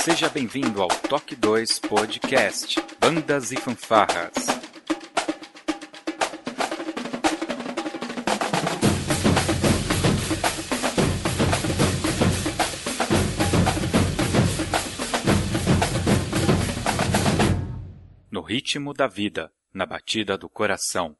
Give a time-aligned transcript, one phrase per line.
[0.00, 4.32] Seja bem-vindo ao Toque 2 Podcast Bandas e Fanfarras.
[18.30, 21.16] No ritmo da vida, na batida do coração.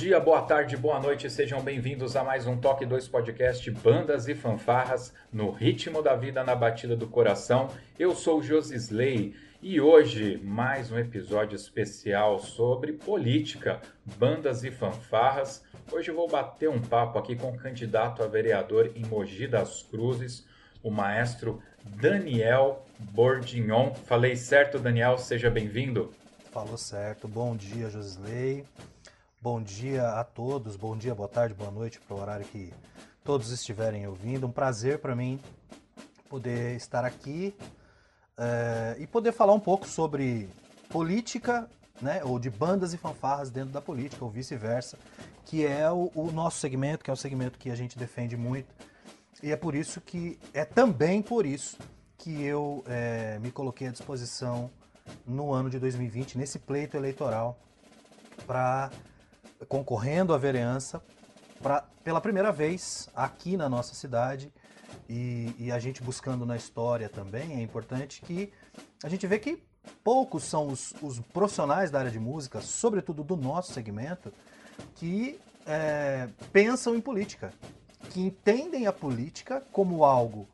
[0.00, 4.34] dia, boa tarde, boa noite, sejam bem-vindos a mais um Toque 2 Podcast Bandas e
[4.34, 7.68] Fanfarras no ritmo da vida na batida do coração.
[7.98, 13.78] Eu sou Josisley e hoje mais um episódio especial sobre política,
[14.18, 15.62] bandas e fanfarras.
[15.92, 19.82] Hoje eu vou bater um papo aqui com o candidato a vereador em Mogi das
[19.82, 20.46] Cruzes,
[20.82, 23.92] o maestro Daniel Bordignon.
[24.06, 25.18] Falei certo, Daniel?
[25.18, 26.10] Seja bem-vindo.
[26.50, 27.28] Falou certo.
[27.28, 28.64] Bom dia, Josisley.
[29.42, 32.74] Bom dia a todos, bom dia, boa tarde, boa noite para o horário que
[33.24, 34.46] todos estiverem ouvindo.
[34.46, 35.40] Um prazer para mim
[36.28, 37.56] poder estar aqui
[38.36, 40.50] é, e poder falar um pouco sobre
[40.90, 41.66] política,
[42.02, 44.98] né, ou de bandas e fanfarras dentro da política, ou vice-versa,
[45.46, 48.68] que é o, o, nosso segmento, que é o segmento que a gente defende muito.
[49.42, 51.78] E é por isso que, é também por isso
[52.18, 54.70] que eu é, me coloquei à disposição
[55.26, 57.58] no ano de 2020, nesse pleito eleitoral,
[58.46, 58.90] para
[59.68, 61.02] concorrendo à vereança
[61.62, 64.52] pra, pela primeira vez aqui na nossa cidade
[65.08, 68.52] e, e, a gente buscando na história também, é importante que
[69.02, 69.62] a gente vê que
[70.02, 74.32] poucos são os, os profissionais da área de música, sobretudo do nosso segmento,
[74.96, 77.52] que é, pensam em política,
[78.10, 80.48] que entendem a política como algo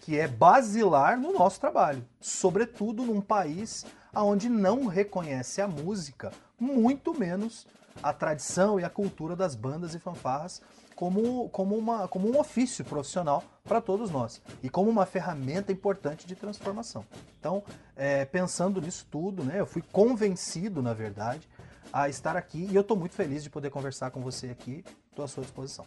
[0.00, 3.84] que é basilar no nosso trabalho, sobretudo num país
[4.14, 7.66] onde não reconhece a música, muito menos
[8.02, 10.62] a tradição e a cultura das bandas e fanfarras
[10.94, 16.26] como, como, uma, como um ofício profissional para todos nós e como uma ferramenta importante
[16.26, 17.06] de transformação.
[17.38, 17.62] Então,
[17.96, 21.48] é, pensando nisso tudo, né, eu fui convencido, na verdade,
[21.90, 24.84] a estar aqui e eu estou muito feliz de poder conversar com você aqui.
[25.08, 25.86] Estou à sua disposição.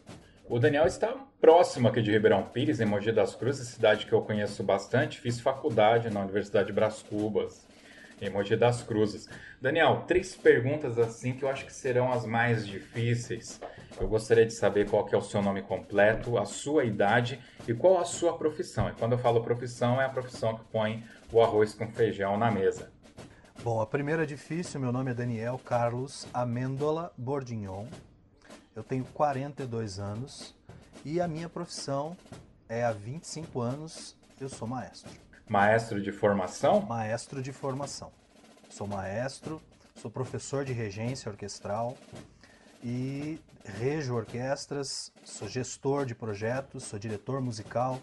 [0.50, 4.22] O Daniel está próximo aqui de Ribeirão Pires, em Mogi das Cruzes, cidade que eu
[4.24, 5.20] conheço bastante.
[5.20, 7.66] Fiz faculdade na Universidade de Brás Cubas
[8.25, 9.28] em Mogi das Cruzes.
[9.61, 13.59] Daniel, três perguntas assim que eu acho que serão as mais difíceis.
[14.00, 18.00] Eu gostaria de saber qual é o seu nome completo, a sua idade e qual
[18.00, 18.89] a sua profissão.
[18.89, 22.49] E quando eu falo profissão, é a profissão que põe o arroz com feijão na
[22.49, 22.91] mesa.
[23.64, 27.87] Bom, a primeira é difícil, meu nome é Daniel Carlos Amêndola Bordignon.
[28.75, 30.55] Eu tenho 42 anos
[31.05, 32.17] e a minha profissão
[32.67, 35.11] é há 25 anos, eu sou maestro.
[35.47, 36.81] Maestro de formação?
[36.81, 38.11] Maestro de formação.
[38.69, 39.61] Sou maestro,
[39.95, 41.97] sou professor de regência orquestral
[42.81, 47.99] e rejo orquestras, sou gestor de projetos, sou diretor musical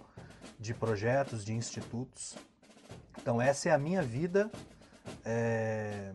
[0.58, 2.36] de projetos, de institutos.
[3.20, 4.50] Então essa é a minha vida
[5.24, 6.12] é,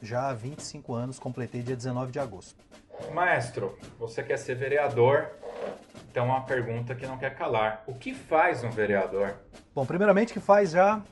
[0.00, 2.64] já há 25 anos, completei dia 19 de agosto.
[3.12, 5.30] Maestro, você quer ser vereador
[6.10, 9.36] então, uma pergunta que não quer calar: o que faz um vereador?
[9.74, 11.02] Bom, primeiramente, que faz já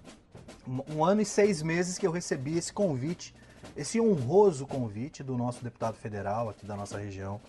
[0.94, 3.34] um ano e seis meses que eu recebi esse convite
[3.76, 7.40] esse honroso convite do nosso deputado federal aqui da nossa região,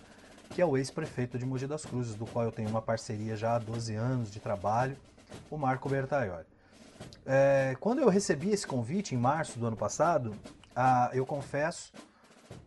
[0.51, 3.55] que é o ex-prefeito de Mogi das Cruzes, do qual eu tenho uma parceria já
[3.55, 4.95] há 12 anos de trabalho,
[5.49, 6.45] o Marco Bertaioli.
[7.25, 10.35] É, quando eu recebi esse convite, em março do ano passado,
[11.13, 11.91] eu confesso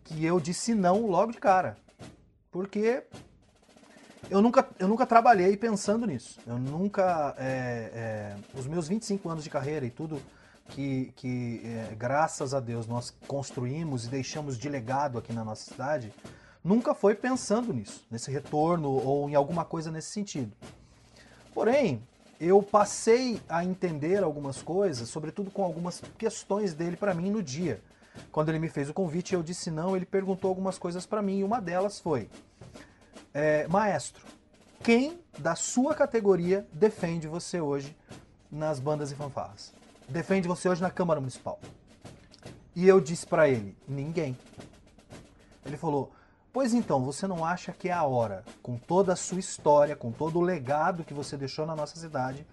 [0.04, 1.76] que eu disse não logo de cara.
[2.50, 3.04] Porque
[4.30, 6.38] eu nunca, eu nunca trabalhei pensando nisso.
[6.46, 7.34] Eu nunca.
[7.38, 10.20] É, é, os meus 25 anos de carreira e tudo
[10.68, 15.70] que, que é, graças a Deus, nós construímos e deixamos de legado aqui na nossa
[15.70, 16.12] cidade,
[16.64, 20.52] nunca foi pensando nisso, nesse retorno ou em alguma coisa nesse sentido.
[21.54, 22.02] Porém,
[22.40, 27.80] eu passei a entender algumas coisas, sobretudo com algumas questões dele para mim no dia.
[28.30, 31.38] Quando ele me fez o convite, eu disse não, ele perguntou algumas coisas para mim
[31.38, 32.28] e uma delas foi:
[33.34, 34.24] é, Maestro,
[34.82, 37.96] quem da sua categoria defende você hoje
[38.50, 39.72] nas bandas e fanfarras?
[40.08, 41.58] Defende você hoje na Câmara Municipal?
[42.74, 44.36] E eu disse para ele: Ninguém.
[45.64, 46.12] Ele falou:
[46.52, 50.12] Pois então, você não acha que é a hora, com toda a sua história, com
[50.12, 52.46] todo o legado que você deixou na nossa cidade,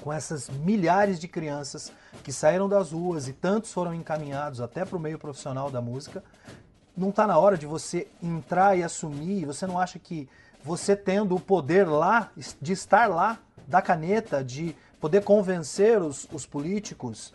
[0.00, 1.92] com essas milhares de crianças
[2.24, 6.24] que saíram das ruas e tantos foram encaminhados até para o meio profissional da música,
[6.96, 9.44] não está na hora de você entrar e assumir?
[9.44, 10.28] Você não acha que
[10.64, 13.38] você tendo o poder lá, de estar lá,
[13.68, 17.32] da caneta, de poder convencer os, os políticos,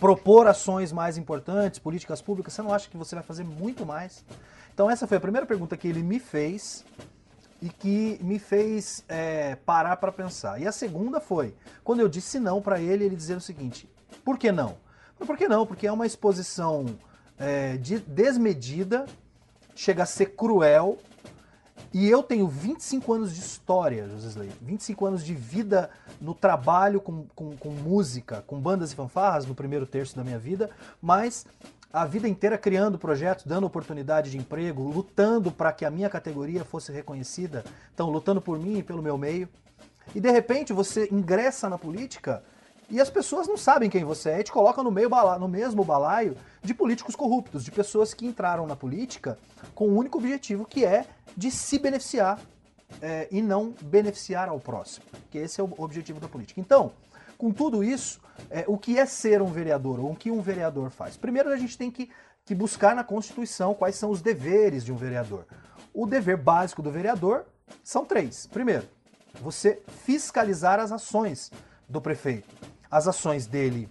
[0.00, 4.24] propor ações mais importantes, políticas públicas, você não acha que você vai fazer muito mais?
[4.72, 6.84] Então essa foi a primeira pergunta que ele me fez
[7.62, 10.60] e que me fez é, parar para pensar.
[10.60, 13.88] E a segunda foi, quando eu disse não para ele, ele dizer o seguinte,
[14.24, 14.76] por que não?
[15.18, 15.66] Por que não?
[15.66, 16.84] Porque é uma exposição
[17.38, 19.06] é, de, desmedida,
[19.74, 20.98] chega a ser cruel,
[21.92, 25.88] e eu tenho 25 anos de história, José Slay, 25 anos de vida
[26.20, 30.38] no trabalho com, com, com música, com bandas e fanfarras no primeiro terço da minha
[30.38, 30.68] vida,
[31.00, 31.46] mas
[31.92, 36.64] a vida inteira criando projetos, dando oportunidade de emprego, lutando para que a minha categoria
[36.64, 39.48] fosse reconhecida, então lutando por mim e pelo meu meio.
[40.14, 42.42] E de repente você ingressa na política
[42.88, 45.08] e as pessoas não sabem quem você é e te colocam no, meio
[45.40, 49.38] no mesmo balaio de políticos corruptos, de pessoas que entraram na política
[49.74, 51.04] com o um único objetivo que é
[51.36, 52.40] de se beneficiar
[53.02, 56.60] é, e não beneficiar ao próximo, que esse é o objetivo da política.
[56.60, 56.92] Então,
[57.36, 60.90] com tudo isso, é, o que é ser um vereador ou o que um vereador
[60.90, 61.16] faz?
[61.16, 62.10] Primeiro, a gente tem que,
[62.44, 65.44] que buscar na Constituição quais são os deveres de um vereador.
[65.92, 67.46] O dever básico do vereador
[67.82, 68.46] são três.
[68.46, 68.86] Primeiro,
[69.40, 71.50] você fiscalizar as ações
[71.88, 72.75] do prefeito.
[72.90, 73.88] As ações dele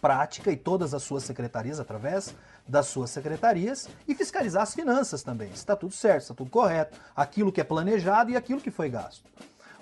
[0.00, 2.34] prática e todas as suas secretarias através
[2.66, 5.50] das suas secretarias e fiscalizar as finanças também.
[5.50, 9.24] Está tudo certo, está tudo correto, aquilo que é planejado e aquilo que foi gasto.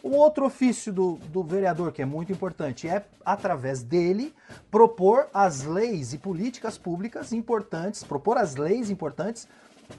[0.03, 4.35] O outro ofício do, do vereador, que é muito importante, é, através dele,
[4.71, 9.49] propor as leis e políticas públicas importantes, propor as leis importantes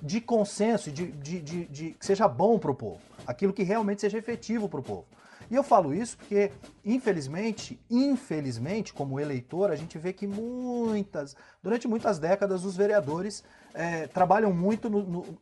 [0.02, 4.02] de consenso, de, de, de, de que seja bom para o povo, aquilo que realmente
[4.02, 5.06] seja efetivo para o povo.
[5.50, 6.52] E eu falo isso porque,
[6.86, 13.44] infelizmente, infelizmente, como eleitor, a gente vê que muitas, durante muitas décadas, os vereadores
[13.74, 14.90] é, trabalham muito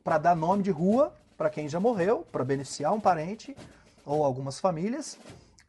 [0.03, 3.55] para dar nome de rua para quem já morreu, para beneficiar um parente
[4.05, 5.19] ou algumas famílias,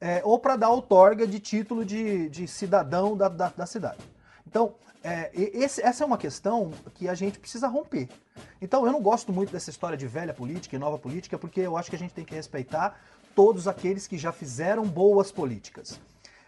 [0.01, 3.99] é, ou para dar outorga de título de, de cidadão da, da, da cidade.
[4.47, 8.09] Então, é, esse, essa é uma questão que a gente precisa romper.
[8.61, 11.77] Então, eu não gosto muito dessa história de velha política e nova política, porque eu
[11.77, 13.01] acho que a gente tem que respeitar
[13.39, 16.01] todos aqueles que já fizeram boas políticas.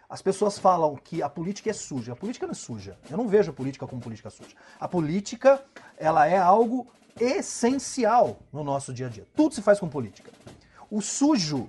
[0.08, 2.14] As pessoas falam que a política é suja.
[2.14, 2.98] A política não é suja.
[3.08, 4.56] Eu não vejo a política como política suja.
[4.80, 5.62] A política,
[5.96, 6.88] ela é algo
[7.20, 9.24] essencial no nosso dia a dia.
[9.36, 10.32] Tudo se faz com política.
[10.90, 11.68] O sujo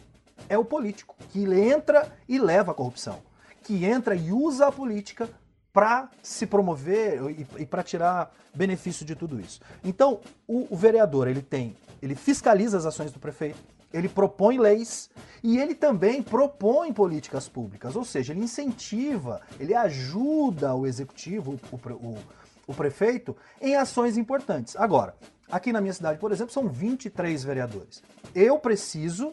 [0.50, 3.20] é o político, que entra e leva a corrupção,
[3.62, 5.30] que entra e usa a política
[5.72, 7.22] para se promover
[7.60, 9.62] e, para tirar benefício de tudo isso.
[9.84, 13.60] Então, o, o vereador, ele tem, ele fiscaliza as ações do prefeito,
[13.94, 15.10] ele propõe leis
[15.44, 21.76] e ele também propõe políticas públicas, ou seja, ele incentiva, ele ajuda o executivo, o,
[21.76, 22.18] o,
[22.68, 24.76] o prefeito, em ações importantes.
[24.76, 25.16] Agora,
[25.52, 28.04] aqui na minha cidade, por exemplo, são 23 vereadores.
[28.34, 29.32] Eu preciso,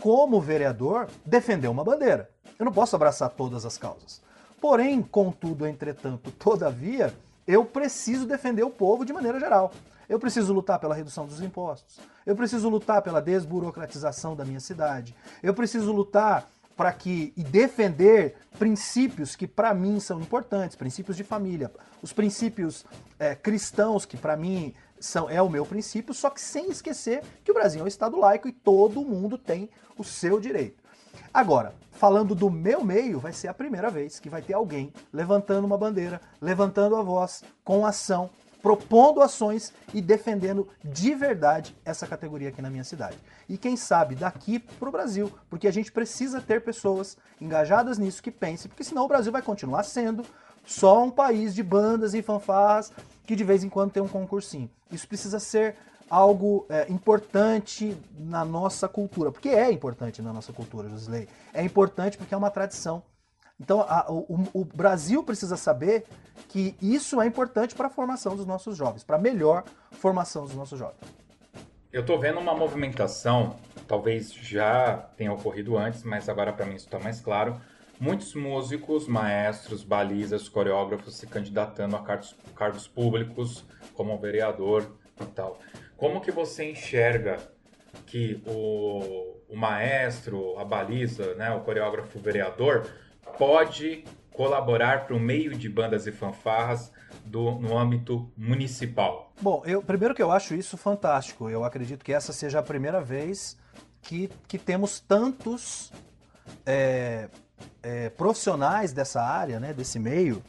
[0.00, 2.30] como vereador, defender uma bandeira.
[2.58, 4.22] Eu não posso abraçar todas as causas.
[4.60, 7.12] Porém, contudo, entretanto, todavia,
[7.46, 9.72] eu preciso defender o povo de maneira geral.
[10.12, 11.98] Eu preciso lutar pela redução dos impostos.
[12.26, 15.16] Eu preciso lutar pela desburocratização da minha cidade.
[15.42, 21.24] Eu preciso lutar para que e defender princípios que para mim são importantes, princípios de
[21.24, 22.84] família, os princípios
[23.18, 27.50] é, cristãos que para mim são é o meu princípio, só que sem esquecer que
[27.50, 30.82] o Brasil é um estado laico e todo mundo tem o seu direito.
[31.32, 35.64] Agora, falando do meu meio, vai ser a primeira vez que vai ter alguém levantando
[35.64, 38.28] uma bandeira, levantando a voz, com ação,
[38.62, 43.18] propondo ações e defendendo de verdade essa categoria aqui na minha cidade.
[43.48, 48.22] E quem sabe daqui para o Brasil, porque a gente precisa ter pessoas engajadas nisso
[48.22, 50.24] que pensem, porque senão o Brasil vai continuar sendo
[50.64, 52.92] só um país de bandas e fanfarras
[53.26, 54.70] que de vez em quando tem um concursinho.
[54.90, 55.76] Isso precisa ser
[56.08, 61.28] algo é, importante na nossa cultura, porque é importante na nossa cultura, Josley.
[61.54, 63.02] É importante porque é uma tradição.
[63.62, 66.04] Então, a, o, o, Brasil precisa saber
[66.48, 70.54] que isso é importante para a formação dos nossos jovens, para a melhor formação dos
[70.54, 70.98] nossos jovens.
[71.92, 73.54] Eu estou vendo uma movimentação,
[73.86, 77.60] talvez já tenha ocorrido antes, mas agora para mim isso está mais claro.
[78.00, 83.64] Muitos músicos, maestros, balizas, coreógrafos se candidatando a cargos, cargos públicos,
[83.94, 84.90] como vereador
[85.20, 85.60] e tal.
[85.96, 87.36] Como que você enxerga
[88.06, 92.90] que o, o maestro, a baliza, né, o coreógrafo, o vereador,
[93.38, 96.92] pode colaborar para o meio de bandas e fanfarras
[97.24, 99.32] do, no âmbito municipal?
[99.40, 101.50] Bom, eu, primeiro que eu acho isso fantástico.
[101.50, 103.56] Eu acredito que essa seja a primeira vez
[104.00, 105.92] que, que temos tantos
[106.64, 107.28] é,
[107.82, 110.42] é, profissionais dessa área, né, desse meio.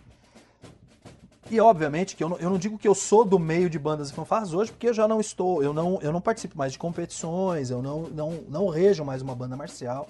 [1.51, 4.09] E obviamente que eu não, eu não digo que eu sou do meio de bandas
[4.09, 6.79] e fanfarras hoje, porque eu já não estou, eu não, eu não participo mais de
[6.79, 10.07] competições, eu não, não, não rejo mais uma banda marcial.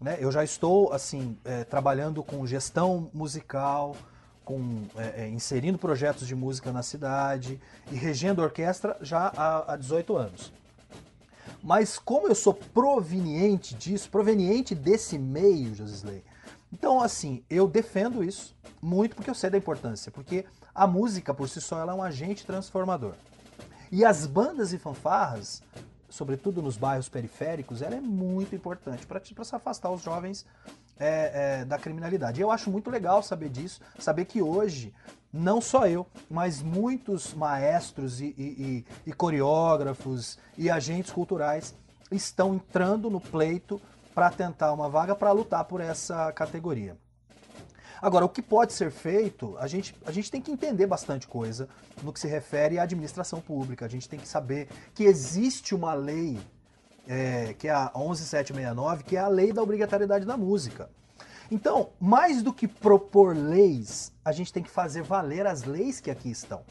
[0.00, 0.18] Né?
[0.20, 3.96] Eu já estou assim é, trabalhando com gestão musical,
[4.44, 7.60] com é, é, inserindo projetos de música na cidade
[7.90, 10.52] e regendo orquestra já há, há 18 anos.
[11.62, 16.22] Mas como eu sou proveniente disso, proveniente desse meio, Josisley,
[16.72, 21.48] então assim, eu defendo isso muito porque eu sei da importância, porque a música por
[21.48, 23.14] si só ela é um agente transformador.
[23.90, 25.62] E as bandas e fanfarras,
[26.08, 30.46] sobretudo nos bairros periféricos, ela é muito importante para se afastar os jovens
[30.98, 32.40] é, é, da criminalidade.
[32.40, 34.94] Eu acho muito legal saber disso, saber que hoje,
[35.32, 41.74] não só eu, mas muitos maestros e, e, e, e coreógrafos e agentes culturais
[42.10, 43.80] estão entrando no pleito
[44.14, 46.96] para tentar uma vaga para lutar por essa categoria.
[48.00, 51.68] Agora, o que pode ser feito, a gente, a gente tem que entender bastante coisa
[52.02, 53.86] no que se refere à administração pública.
[53.86, 56.38] A gente tem que saber que existe uma lei,
[57.08, 60.90] é, que é a 11769, que é a lei da obrigatoriedade da música.
[61.50, 66.10] Então, mais do que propor leis, a gente tem que fazer valer as leis que
[66.10, 66.62] aqui estão.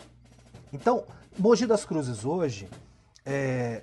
[0.72, 1.06] Então,
[1.38, 2.70] Mogi das Cruzes hoje,
[3.26, 3.82] é,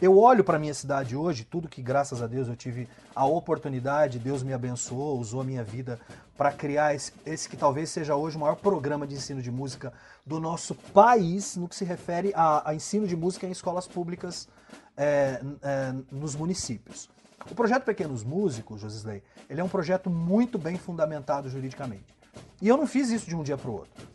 [0.00, 4.18] eu olho para minha cidade hoje, tudo que graças a Deus eu tive a oportunidade,
[4.18, 5.98] Deus me abençoou, usou a minha vida
[6.36, 9.92] para criar esse, esse, que talvez seja hoje o maior programa de ensino de música
[10.24, 14.48] do nosso país no que se refere a, a ensino de música em escolas públicas
[14.96, 17.08] é, é, nos municípios.
[17.50, 22.16] O projeto Pequenos Músicos, Josisley, ele é um projeto muito bem fundamentado juridicamente.
[22.60, 24.06] E eu não fiz isso de um dia para o outro.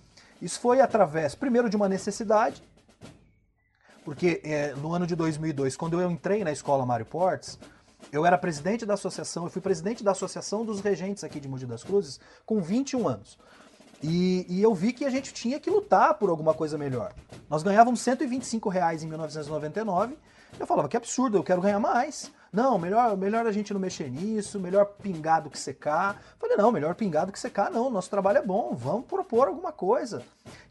[0.42, 2.62] Isso foi através, primeiro, de uma necessidade,
[4.04, 7.58] porque é, no ano de 2002, quando eu entrei na escola Mário Portes,
[8.12, 11.66] eu era presidente da associação, eu fui presidente da Associação dos Regentes aqui de Mogi
[11.66, 13.38] das Cruzes com 21 anos.
[14.02, 17.14] E, e, eu vi que a gente tinha que lutar por alguma coisa melhor.
[17.50, 20.18] Nós ganhávamos 125 reais em 1999.
[20.60, 22.30] Eu falava que absurdo, eu quero ganhar mais.
[22.54, 26.22] Não, melhor, melhor a gente não mexer nisso, melhor pingado que secar.
[26.38, 30.22] Falei, não, melhor pingado que secar, não, nosso trabalho é bom, vamos propor alguma coisa.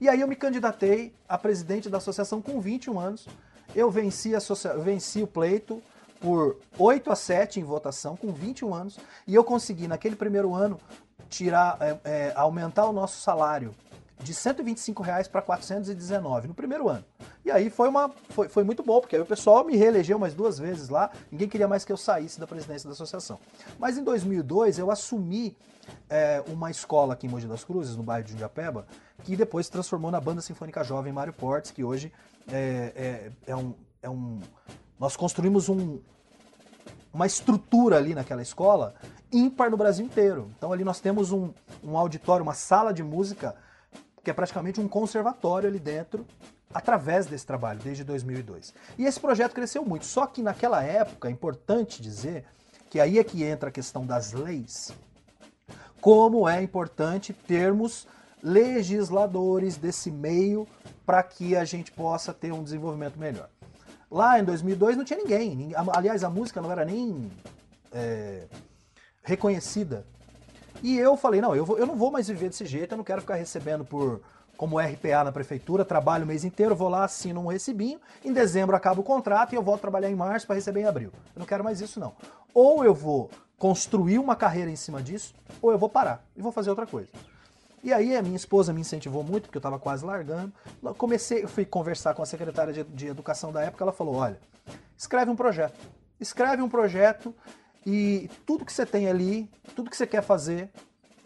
[0.01, 3.27] E aí eu me candidatei a presidente da associação com 21 anos.
[3.75, 4.39] Eu venci, a
[4.75, 5.83] venci o pleito
[6.21, 10.79] por 8 a 7 em votação, com 21 anos, e eu consegui, naquele primeiro ano,
[11.29, 13.75] tirar, é, é, aumentar o nosso salário
[14.23, 17.05] de 125 reais para 419 no primeiro ano.
[17.45, 20.35] E aí foi, uma, foi, foi muito bom, porque aí o pessoal me reelegeu mais
[20.35, 23.39] duas vezes lá, ninguém queria mais que eu saísse da presidência da associação.
[23.79, 25.57] Mas em 2002 eu assumi
[26.09, 28.87] é, uma escola aqui em Mogi das Cruzes, no bairro de Jundiapeba,
[29.25, 32.13] que depois se transformou na Banda Sinfônica Jovem Mário Portes, que hoje
[32.51, 34.41] é, é, é, um, é um...
[34.99, 36.01] Nós construímos um,
[37.13, 38.95] uma estrutura ali naquela escola
[39.33, 40.51] ímpar no Brasil inteiro.
[40.57, 41.51] Então ali nós temos um,
[41.83, 43.57] um auditório, uma sala de música
[44.23, 46.27] que é praticamente um conservatório ali dentro,
[46.73, 48.75] através desse trabalho, desde 2002.
[48.99, 52.45] E esse projeto cresceu muito, só que naquela época, é importante dizer
[52.89, 54.93] que aí é que entra a questão das leis,
[56.01, 58.07] como é importante termos
[58.43, 60.67] legisladores desse meio
[61.07, 63.49] para que a gente possa ter um desenvolvimento melhor.
[64.11, 67.31] Lá em 2002 não tinha ninguém, aliás, a música não era nem
[67.93, 68.47] é,
[69.23, 70.05] reconhecida
[70.83, 73.05] e eu falei, não, eu, vou, eu não vou mais viver desse jeito, eu não
[73.05, 74.21] quero ficar recebendo por
[74.57, 78.77] como RPA na prefeitura, trabalho o mês inteiro, vou lá, assino um recibinho, em dezembro
[78.77, 81.11] acaba o contrato e eu volto trabalhar em março para receber em abril.
[81.35, 82.15] Eu não quero mais isso não.
[82.55, 86.53] Ou eu vou construir uma carreira em cima disso, ou eu vou parar e vou
[86.53, 87.09] fazer outra coisa.
[87.83, 90.53] E aí a minha esposa me incentivou muito, porque eu estava quase largando.
[90.83, 94.15] Eu comecei, eu fui conversar com a secretária de, de educação da época, ela falou,
[94.15, 94.39] olha,
[94.97, 95.79] escreve um projeto.
[96.21, 97.35] Escreve um projeto
[97.87, 100.71] e tudo que você tem ali, tudo que você quer fazer,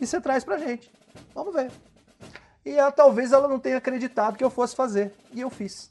[0.00, 0.90] e você traz pra gente.
[1.34, 1.70] Vamos ver.
[2.64, 5.14] E ela, talvez ela não tenha acreditado que eu fosse fazer.
[5.32, 5.90] E eu fiz.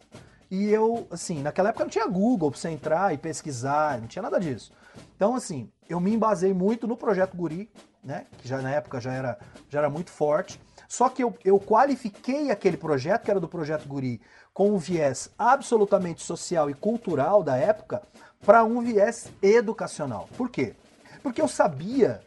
[0.52, 4.22] E eu, assim, naquela época não tinha Google pra você entrar e pesquisar, não tinha
[4.22, 4.72] nada disso.
[5.16, 7.72] Então, assim, eu me embasei muito no projeto Guri,
[8.04, 8.26] né?
[8.38, 10.60] Que já na época já era, já era muito forte.
[10.88, 14.22] Só que eu, eu qualifiquei aquele projeto, que era do projeto Guri,
[14.54, 18.02] com um viés absolutamente social e cultural da época,
[18.46, 20.30] para um viés educacional.
[20.38, 20.76] Por quê?
[21.24, 22.22] Porque eu sabia,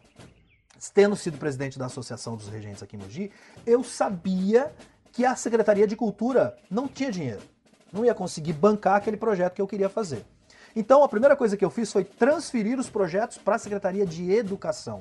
[0.93, 3.31] tendo sido presidente da Associação dos Regentes aqui em Mogi,
[3.65, 4.73] eu sabia
[5.13, 7.43] que a Secretaria de Cultura não tinha dinheiro.
[7.93, 10.27] Não ia conseguir bancar aquele projeto que eu queria fazer.
[10.75, 14.31] Então a primeira coisa que eu fiz foi transferir os projetos para a Secretaria de
[14.31, 15.01] Educação,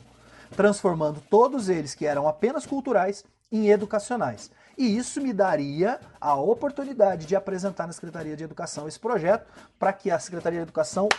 [0.55, 4.51] transformando todos eles que eram apenas culturais em educacionais.
[4.77, 9.47] E isso me daria a oportunidade de apresentar na Secretaria de Educação esse projeto
[9.79, 11.09] para que a Secretaria de Educação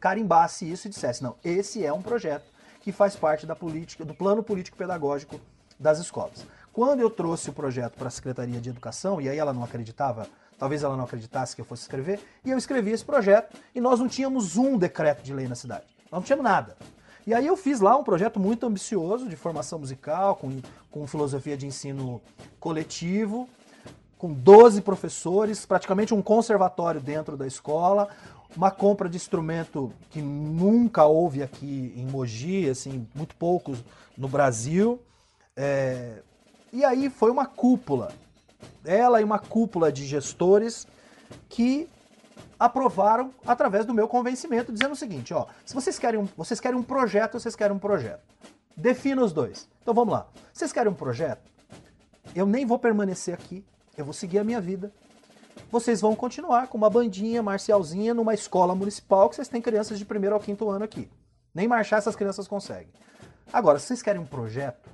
[0.00, 2.44] carimbasse isso e dissesse: não, esse é um projeto
[2.80, 5.40] que faz parte da política, do plano político pedagógico
[5.78, 6.44] das escolas.
[6.72, 10.26] Quando eu trouxe o projeto para a Secretaria de Educação, e aí ela não acreditava,
[10.58, 14.00] talvez ela não acreditasse que eu fosse escrever, e eu escrevi esse projeto, e nós
[14.00, 15.84] não tínhamos um decreto de lei na cidade.
[16.10, 16.76] Nós não tínhamos nada.
[17.26, 21.56] E aí eu fiz lá um projeto muito ambicioso de formação musical, com, com filosofia
[21.56, 22.20] de ensino
[22.60, 23.48] coletivo,
[24.18, 28.08] com 12 professores, praticamente um conservatório dentro da escola,
[28.54, 33.82] uma compra de instrumento que nunca houve aqui em Mogi, assim, muito poucos
[34.16, 35.00] no Brasil.
[35.56, 36.22] É...
[36.72, 38.12] E aí foi uma cúpula,
[38.84, 40.86] ela e uma cúpula de gestores
[41.48, 41.88] que
[42.58, 46.78] aprovaram através do meu convencimento, dizendo o seguinte, ó, se vocês querem um, vocês querem
[46.78, 48.22] um projeto, vocês querem um projeto.
[48.76, 49.68] Defina os dois.
[49.82, 50.26] Então vamos lá.
[50.52, 51.42] Vocês querem um projeto?
[52.34, 53.64] Eu nem vou permanecer aqui,
[53.96, 54.92] eu vou seguir a minha vida.
[55.70, 60.04] Vocês vão continuar com uma bandinha marcialzinha numa escola municipal que vocês têm crianças de
[60.04, 61.08] primeiro ao quinto ano aqui.
[61.54, 62.92] Nem marchar essas crianças conseguem.
[63.52, 64.90] Agora, se vocês querem um projeto,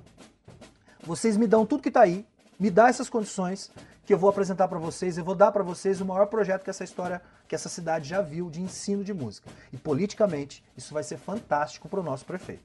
[1.03, 2.25] vocês me dão tudo que está aí,
[2.59, 3.71] me dá essas condições
[4.05, 6.69] que eu vou apresentar para vocês, eu vou dar para vocês o maior projeto que
[6.69, 9.49] essa história que essa cidade já viu de ensino de música.
[9.71, 12.63] E politicamente, isso vai ser fantástico para o nosso prefeito.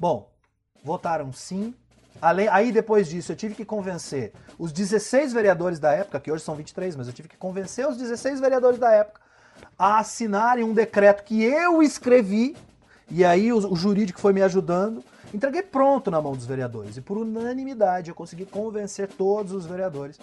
[0.00, 0.30] Bom,
[0.82, 1.74] votaram sim.
[2.20, 6.44] Além, aí depois disso eu tive que convencer os 16 vereadores da época, que hoje
[6.44, 9.20] são 23, mas eu tive que convencer os 16 vereadores da época
[9.78, 12.56] a assinarem um decreto que eu escrevi,
[13.10, 15.04] e aí o, o jurídico foi me ajudando.
[15.32, 16.96] Entreguei pronto na mão dos vereadores.
[16.96, 20.18] E por unanimidade eu consegui convencer todos os vereadores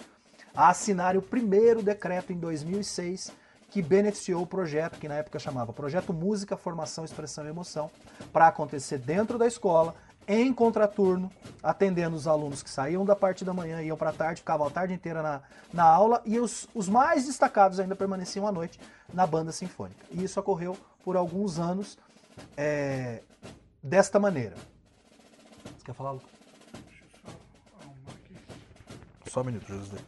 [0.54, 3.32] a assinarem o primeiro decreto em 2006
[3.70, 7.90] que beneficiou o projeto, que na época chamava Projeto Música, Formação, Expressão e Emoção,
[8.32, 9.94] para acontecer dentro da escola,
[10.26, 11.30] em contraturno,
[11.62, 14.70] atendendo os alunos que saíam da parte da manhã, iam para a tarde, ficavam a
[14.70, 15.40] tarde inteira na,
[15.72, 18.78] na aula, e os, os mais destacados ainda permaneciam à noite
[19.14, 20.04] na banda sinfônica.
[20.10, 21.96] E isso ocorreu por alguns anos
[22.56, 23.22] é,
[23.82, 24.56] desta maneira.
[25.90, 26.30] Quer falar, Lucas?
[29.26, 29.96] Só um minuto, José.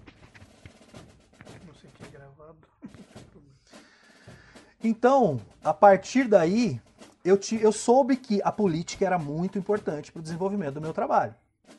[4.84, 6.80] Então, a partir daí,
[7.24, 10.92] eu, te, eu soube que a política era muito importante para o desenvolvimento do meu
[10.92, 11.36] trabalho.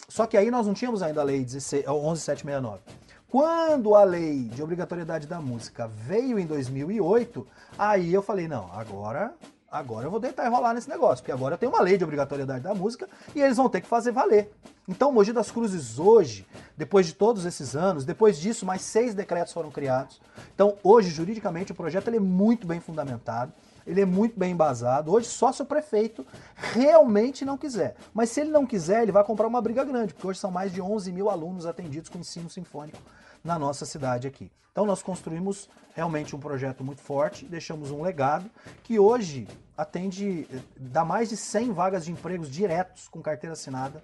[0.08, 2.82] Só que aí nós não tínhamos ainda a lei 16, 11769.
[3.28, 7.46] Quando a lei de obrigatoriedade da música veio em 2008,
[7.78, 9.36] aí eu falei, não, agora
[9.74, 12.64] agora eu vou deitar e rolar nesse negócio, porque agora tem uma lei de obrigatoriedade
[12.64, 14.54] da música e eles vão ter que fazer valer.
[14.88, 16.46] Então, Mogi das Cruzes hoje,
[16.78, 20.22] depois de todos esses anos, depois disso, mais seis decretos foram criados.
[20.54, 23.52] Então, hoje, juridicamente, o projeto ele é muito bem fundamentado,
[23.88, 25.12] ele é muito bem embasado.
[25.12, 27.96] Hoje, só se o prefeito realmente não quiser.
[28.14, 30.72] Mas se ele não quiser, ele vai comprar uma briga grande, porque hoje são mais
[30.72, 33.00] de 11 mil alunos atendidos com ensino sinfônico
[33.44, 34.52] na nossa cidade aqui.
[34.72, 38.50] Então nós construímos realmente um projeto muito forte, deixamos um legado
[38.84, 44.04] que hoje atende, dá mais de 100 vagas de empregos diretos com carteira assinada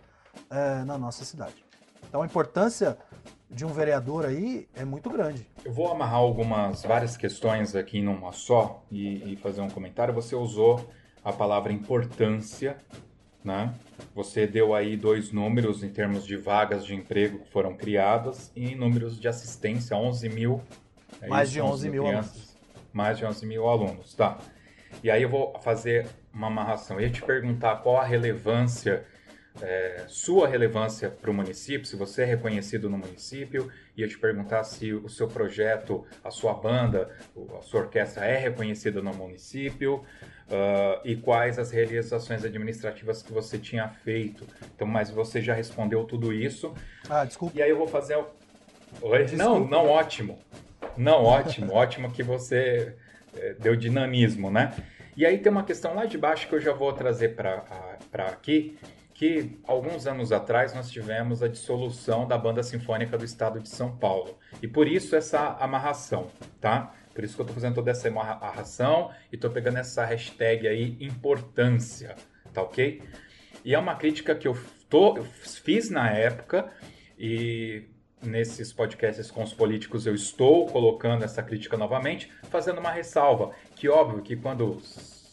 [0.50, 1.66] é, na nossa cidade.
[2.08, 2.98] Então a importância
[3.50, 5.50] de um vereador aí é muito grande.
[5.66, 10.14] Eu vou amarrar algumas, várias questões aqui numa só e, e fazer um comentário.
[10.14, 10.88] Você usou
[11.24, 12.78] a palavra importância
[13.44, 13.74] né?
[14.14, 18.76] Você deu aí dois números em termos de vagas de emprego que foram criadas e
[18.76, 20.62] números de assistência, 11 mil.
[21.22, 22.58] É mais isso, de 11 mil crianças, alunos.
[22.94, 24.38] Mais de 11 mil alunos, tá.
[25.04, 26.98] E aí eu vou fazer uma amarração.
[27.00, 29.06] Eu ia te perguntar qual a relevância
[29.62, 34.64] é, sua relevância para o município, se você é reconhecido no município, ia te perguntar
[34.64, 37.10] se o seu projeto, a sua banda,
[37.58, 43.58] a sua orquestra é reconhecida no município uh, e quais as realizações administrativas que você
[43.58, 44.46] tinha feito.
[44.76, 46.74] Então, mas você já respondeu tudo isso.
[47.10, 47.58] Ah, desculpa.
[47.58, 48.18] E aí eu vou fazer.
[49.02, 49.24] Oi?
[49.24, 49.44] Desculpa.
[49.44, 50.40] Não, não, ótimo.
[50.98, 52.96] Não, ótimo, ótimo que você
[53.36, 54.74] é, deu dinamismo, né?
[55.18, 58.78] E aí tem uma questão lá de baixo que eu já vou trazer para aqui,
[59.20, 63.98] que alguns anos atrás nós tivemos a dissolução da Banda Sinfônica do Estado de São
[63.98, 64.40] Paulo.
[64.62, 66.28] E por isso essa amarração,
[66.62, 66.96] tá?
[67.14, 70.96] Por isso que eu estou fazendo toda essa amarração e estou pegando essa hashtag aí,
[71.02, 72.16] importância,
[72.54, 73.04] tá ok?
[73.66, 74.58] E é uma crítica que eu,
[74.90, 76.72] tô, eu fiz na época
[77.20, 77.90] e
[78.24, 83.90] nesses podcasts com os políticos eu estou colocando essa crítica novamente, fazendo uma ressalva, que
[83.90, 84.82] óbvio que quando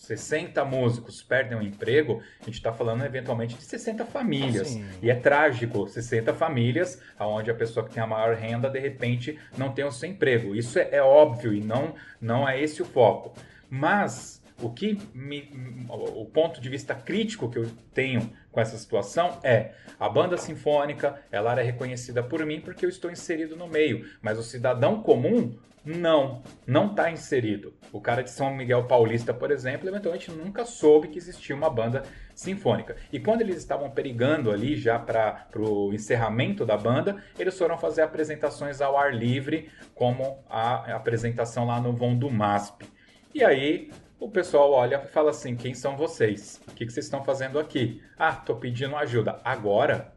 [0.07, 4.69] 60 músicos perdem o um emprego, a gente está falando eventualmente de 60 famílias.
[4.69, 4.85] Sim.
[5.03, 9.38] E é trágico, 60 famílias, onde a pessoa que tem a maior renda, de repente,
[9.59, 10.55] não tem o seu emprego.
[10.55, 13.33] Isso é, é óbvio e não, não é esse o foco.
[13.69, 19.38] Mas o que me, o ponto de vista crítico que eu tenho com essa situação
[19.42, 24.09] é a banda sinfônica, ela é reconhecida por mim porque eu estou inserido no meio,
[24.23, 25.55] mas o cidadão comum
[25.87, 27.75] não, não está inserido.
[27.92, 32.03] O cara de São Miguel Paulista, por exemplo, eventualmente nunca soube que existia uma banda
[32.35, 32.97] sinfônica.
[33.12, 38.03] E quando eles estavam perigando ali já para o encerramento da banda, eles foram fazer
[38.03, 42.85] apresentações ao ar livre, como a apresentação lá no Vão do MASP.
[43.33, 46.61] E aí o pessoal olha e fala assim: quem são vocês?
[46.68, 48.02] O que, que vocês estão fazendo aqui?
[48.18, 49.40] Ah, tô pedindo ajuda.
[49.44, 50.12] Agora?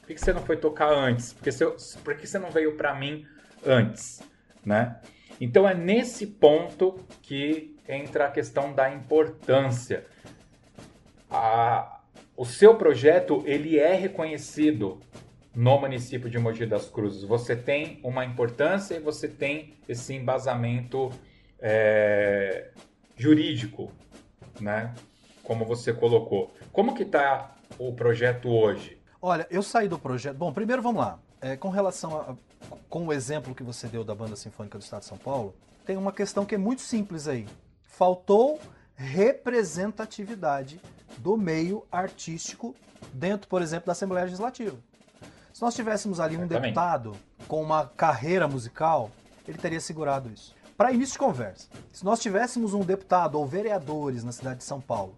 [0.00, 1.32] Por que, que você não foi tocar antes?
[1.32, 1.66] Por que você,
[2.02, 3.24] por que você não veio para mim
[3.64, 4.20] antes?
[4.64, 5.00] Né?
[5.40, 10.06] Então é nesse ponto que entra a questão da importância.
[11.30, 12.00] A,
[12.36, 15.00] o seu projeto ele é reconhecido
[15.54, 17.22] no município de Mogi das Cruzes.
[17.24, 21.10] Você tem uma importância e você tem esse embasamento
[21.60, 22.70] é,
[23.22, 23.92] jurídico,
[24.60, 24.92] né?
[25.44, 26.52] Como você colocou.
[26.72, 28.98] Como que está o projeto hoje?
[29.20, 30.36] Olha, eu saí do projeto.
[30.36, 31.18] Bom, primeiro vamos lá.
[31.40, 32.36] É, com relação a,
[32.88, 35.54] com o exemplo que você deu da Banda Sinfônica do Estado de São Paulo,
[35.84, 37.46] tem uma questão que é muito simples aí.
[37.82, 38.60] Faltou
[38.94, 40.80] representatividade
[41.18, 42.74] do meio artístico
[43.12, 44.76] dentro, por exemplo, da Assembleia Legislativa.
[45.52, 47.14] Se nós tivéssemos ali um deputado
[47.46, 49.10] com uma carreira musical,
[49.46, 50.54] ele teria segurado isso.
[50.76, 54.80] Para início de conversa, se nós tivéssemos um deputado ou vereadores na cidade de São
[54.80, 55.14] Paulo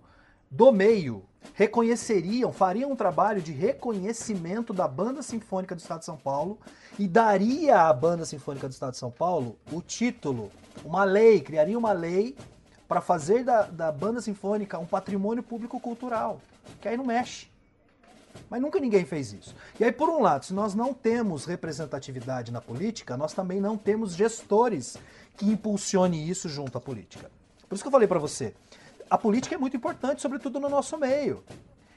[0.50, 6.16] do meio reconheceriam, fariam um trabalho de reconhecimento da Banda Sinfônica do Estado de São
[6.16, 6.58] Paulo
[6.98, 10.50] e daria à Banda Sinfônica do Estado de São Paulo o título,
[10.84, 12.36] uma lei, criaria uma lei
[12.88, 16.40] para fazer da, da Banda Sinfônica um patrimônio público cultural,
[16.80, 17.48] que aí não mexe.
[18.50, 19.54] Mas nunca ninguém fez isso.
[19.78, 23.76] E aí, por um lado, se nós não temos representatividade na política, nós também não
[23.76, 24.96] temos gestores
[25.36, 27.30] que impulsione isso junto à política.
[27.68, 28.54] Por isso que eu falei para você,
[29.08, 31.42] a política é muito importante, sobretudo no nosso meio.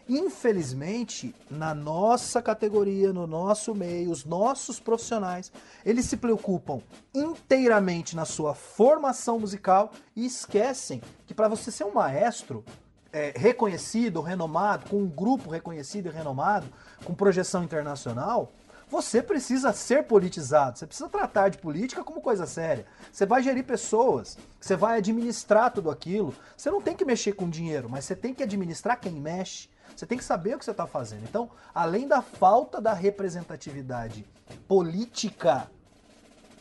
[0.10, 5.52] Infelizmente, na nossa categoria, no nosso meio, os nossos profissionais,
[5.86, 6.82] eles se preocupam
[7.14, 12.64] inteiramente na sua formação musical e esquecem que para você ser um maestro
[13.12, 16.68] é, reconhecido, renomado, com um grupo reconhecido e renomado,
[17.04, 18.54] com projeção internacional,
[18.90, 22.86] você precisa ser politizado, você precisa tratar de política como coisa séria.
[23.12, 26.34] Você vai gerir pessoas, você vai administrar tudo aquilo.
[26.56, 29.70] Você não tem que mexer com dinheiro, mas você tem que administrar quem mexe.
[29.96, 31.24] Você tem que saber o que você está fazendo.
[31.24, 34.26] Então, além da falta da representatividade
[34.68, 35.70] política,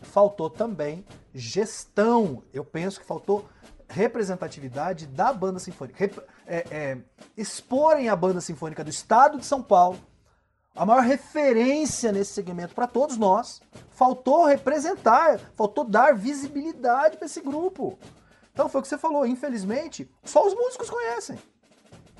[0.02, 2.42] faltou também gestão.
[2.52, 3.48] Eu penso que faltou
[3.88, 5.98] representatividade da banda sinfônica.
[5.98, 6.98] Rep é, é,
[7.36, 9.98] exporem a banda sinfônica do estado de São Paulo
[10.76, 13.60] a maior referência nesse segmento para todos nós.
[13.90, 17.98] Faltou representar, faltou dar visibilidade para esse grupo.
[18.52, 21.38] Então foi o que você falou, infelizmente, só os músicos conhecem.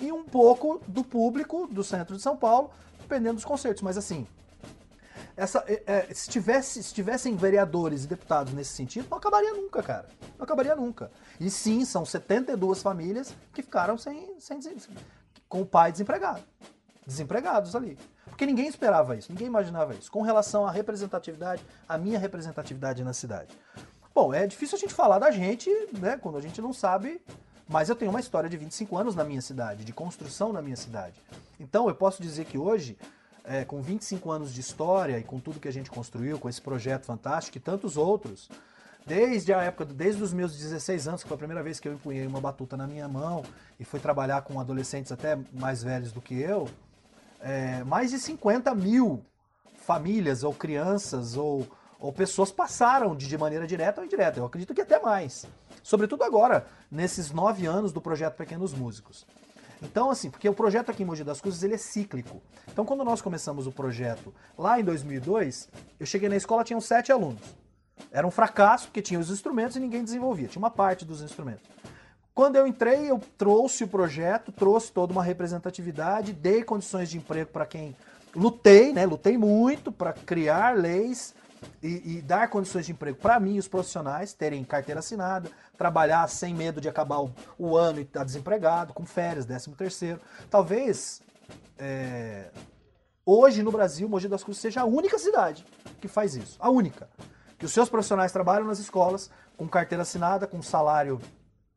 [0.01, 3.83] E um pouco do público do centro de São Paulo, dependendo dos concertos.
[3.83, 4.27] Mas assim,
[5.37, 9.83] essa, é, é, se, tivesse, se tivessem vereadores e deputados nesse sentido, não acabaria nunca,
[9.83, 10.09] cara.
[10.39, 11.11] Não acabaria nunca.
[11.39, 14.59] E sim, são 72 famílias que ficaram sem, sem
[15.49, 16.43] com o pai desempregado.
[17.07, 17.97] Desempregados ali.
[18.25, 20.11] Porque ninguém esperava isso, ninguém imaginava isso.
[20.11, 23.57] Com relação à representatividade, a minha representatividade na cidade.
[24.15, 27.21] Bom, é difícil a gente falar da gente, né, quando a gente não sabe,
[27.69, 30.77] mas eu tenho uma história de 25 anos na minha cidade, de construção na minha
[30.77, 31.21] cidade.
[31.61, 32.97] Então eu posso dizer que hoje,
[33.45, 36.61] é, com 25 anos de história e com tudo que a gente construiu, com esse
[36.61, 38.49] projeto fantástico e tantos outros,
[39.07, 41.93] desde a época, desde os meus 16 anos, que foi a primeira vez que eu
[41.93, 43.45] empunhei uma batuta na minha mão
[43.79, 46.69] e fui trabalhar com adolescentes até mais velhos do que eu,
[47.41, 49.25] é, mais de 50 mil
[49.77, 51.67] famílias ou crianças ou,
[52.01, 54.41] ou pessoas passaram de, de maneira direta ou indireta.
[54.41, 55.47] Eu acredito que até mais.
[55.83, 59.27] Sobretudo agora, nesses nove anos do projeto Pequenos Músicos.
[59.83, 62.43] Então, assim, porque o projeto aqui em Mogi das Cruzes ele é cíclico.
[62.69, 65.69] Então, quando nós começamos o projeto lá em 2002,
[66.01, 67.43] eu cheguei na escola, tinham sete alunos.
[68.11, 70.49] Era um fracasso, porque tinha os instrumentos e ninguém desenvolvia.
[70.49, 71.63] Tinha uma parte dos instrumentos.
[72.37, 77.51] Quando eu entrei, eu trouxe o projeto, trouxe toda uma representatividade, dei condições de emprego
[77.51, 77.97] para quem
[78.35, 79.07] lutei, né?
[79.07, 81.35] Lutei muito para criar leis
[81.83, 86.55] e, e, dar condições de emprego para mim, os profissionais, terem carteira assinada, trabalhar sem
[86.55, 90.21] medo de acabar o, o ano e estar tá desempregado, com férias, 13 terceiro.
[90.51, 91.23] Talvez
[91.79, 92.51] é,
[93.25, 95.65] hoje no Brasil, Mogi das Cruzes seja a única cidade
[96.03, 97.09] que faz isso, a única.
[97.59, 101.19] Que os seus profissionais trabalham nas escolas com carteira assinada, com salário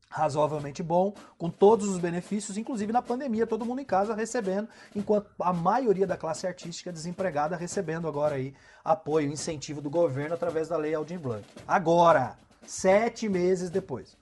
[0.09, 5.29] razoavelmente bom, com todos os benefícios, inclusive na pandemia, todo mundo em casa recebendo, enquanto
[5.39, 10.77] a maioria da classe artística desempregada recebendo agora aí apoio, incentivo do governo através da
[10.77, 11.45] lei Aldir Blanc.
[11.67, 14.17] Agora, sete meses depois.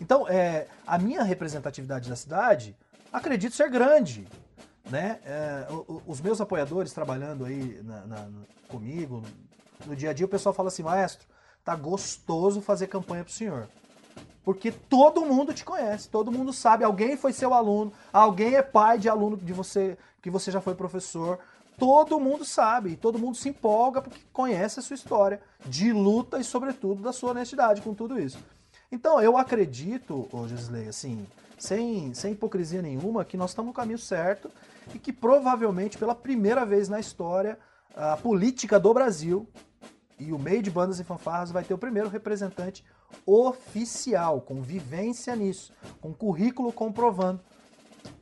[0.00, 2.74] Então, é, a minha representatividade da cidade,
[3.12, 4.26] acredito ser grande.
[4.88, 5.20] Né?
[5.24, 5.66] É,
[6.06, 8.28] os meus apoiadores trabalhando aí na, na,
[8.68, 9.22] comigo,
[9.84, 11.28] no dia a dia, o pessoal fala assim, maestro,
[11.62, 13.68] tá gostoso fazer campanha pro senhor.
[14.44, 18.98] Porque todo mundo te conhece, todo mundo sabe, alguém foi seu aluno, alguém é pai
[18.98, 21.38] de aluno de você, que você já foi professor.
[21.78, 26.44] Todo mundo sabe, todo mundo se empolga porque conhece a sua história de luta e,
[26.44, 28.38] sobretudo, da sua honestidade com tudo isso.
[28.92, 31.26] Então, eu acredito, ô Gisley, assim,
[31.58, 34.50] sem, sem hipocrisia nenhuma, que nós estamos no caminho certo
[34.94, 37.58] e que provavelmente, pela primeira vez na história,
[37.94, 39.46] a política do Brasil
[40.18, 42.84] e o meio de bandas e fanfarras vai ter o primeiro representante
[43.26, 47.40] oficial, com vivência nisso, com currículo comprovando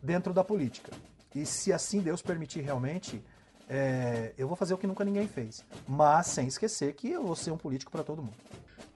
[0.03, 0.93] dentro da política.
[1.35, 3.23] E se assim Deus permitir realmente,
[3.69, 5.65] é, eu vou fazer o que nunca ninguém fez.
[5.87, 8.37] Mas sem esquecer que eu vou ser um político para todo mundo.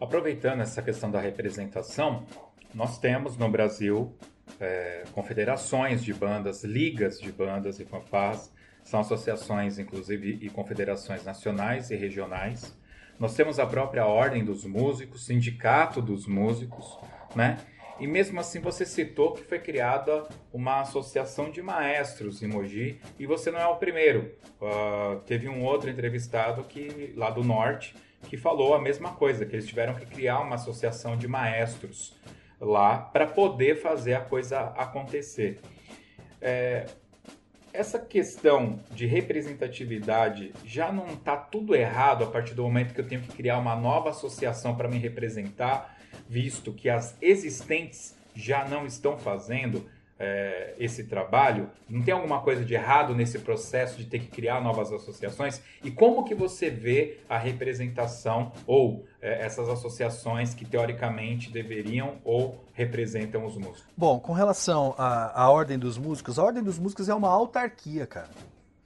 [0.00, 2.26] Aproveitando essa questão da representação,
[2.74, 4.16] nós temos no Brasil
[4.58, 8.50] é, confederações de bandas, ligas de bandas e fanfarras,
[8.82, 12.76] são associações, inclusive, e confederações nacionais e regionais
[13.18, 16.98] nós temos a própria Ordem dos Músicos, Sindicato dos Músicos,
[17.34, 17.58] né?
[18.00, 23.26] E mesmo assim você citou que foi criada uma associação de maestros em Mogi e
[23.26, 24.34] você não é o primeiro.
[24.60, 27.94] Uh, teve um outro entrevistado que lá do norte
[28.28, 32.16] que falou a mesma coisa, que eles tiveram que criar uma associação de maestros
[32.60, 35.60] lá para poder fazer a coisa acontecer.
[36.40, 36.86] É,
[37.72, 43.08] essa questão de representatividade já não está tudo errado a partir do momento que eu
[43.08, 45.96] tenho que criar uma nova associação para me representar,
[46.28, 49.88] visto que as existentes já não estão fazendo
[50.22, 51.68] é, esse trabalho?
[51.88, 55.60] Não tem alguma coisa de errado nesse processo de ter que criar novas associações?
[55.82, 62.64] E como que você vê a representação ou é, essas associações que teoricamente deveriam ou
[62.72, 63.84] representam os músicos?
[63.96, 68.06] Bom, com relação à, à Ordem dos Músicos, a Ordem dos Músicos é uma autarquia,
[68.06, 68.30] cara.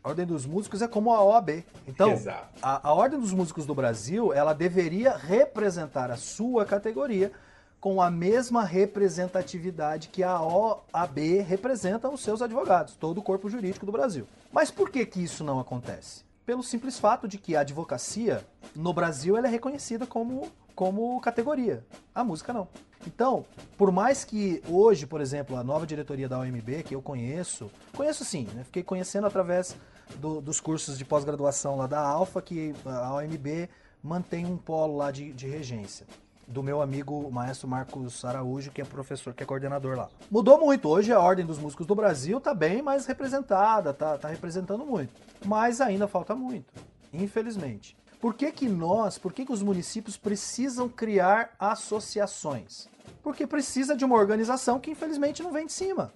[0.02, 1.64] A Ordem dos Músicos é como a OAB.
[1.86, 2.14] Então,
[2.62, 7.32] a, a Ordem dos Músicos do Brasil, ela deveria representar a sua categoria
[7.80, 13.86] com a mesma representatividade que a OAB representa os seus advogados, todo o corpo jurídico
[13.86, 14.26] do Brasil.
[14.52, 16.24] Mas por que, que isso não acontece?
[16.44, 21.84] Pelo simples fato de que a advocacia no Brasil ela é reconhecida como, como categoria,
[22.14, 22.68] a música não.
[23.06, 23.44] Então,
[23.76, 28.24] por mais que hoje, por exemplo, a nova diretoria da OMB, que eu conheço, conheço
[28.24, 28.64] sim, né?
[28.64, 29.76] fiquei conhecendo através
[30.16, 33.68] do, dos cursos de pós-graduação lá da Alfa, que a OMB
[34.02, 36.06] mantém um polo lá de, de regência
[36.46, 40.08] do meu amigo maestro Marcos Araújo, que é professor, que é coordenador lá.
[40.30, 40.88] Mudou muito.
[40.88, 45.12] Hoje a Ordem dos Músicos do Brasil está bem mais representada, tá, tá representando muito.
[45.44, 46.72] Mas ainda falta muito,
[47.12, 47.96] infelizmente.
[48.20, 52.88] Por que, que nós, por que, que os municípios precisam criar associações?
[53.22, 56.12] Porque precisa de uma organização que infelizmente não vem de cima.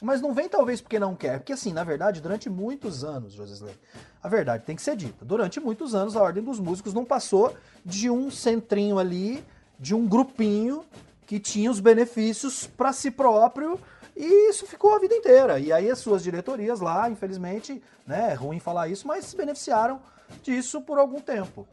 [0.00, 3.74] Mas não vem talvez porque não quer, porque assim, na verdade, durante muitos anos, Josisley,
[4.22, 7.54] a verdade tem que ser dita, durante muitos anos a Ordem dos Músicos não passou
[7.84, 9.44] de um centrinho ali
[9.78, 10.84] de um grupinho
[11.26, 13.78] que tinha os benefícios para si próprio
[14.16, 15.60] e isso ficou a vida inteira.
[15.60, 20.00] E aí as suas diretorias lá, infelizmente, né, é ruim falar isso, mas se beneficiaram
[20.42, 21.66] disso por algum tempo.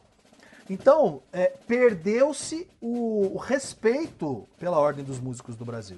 [0.69, 5.97] Então, é, perdeu-se o, o respeito pela Ordem dos Músicos do Brasil.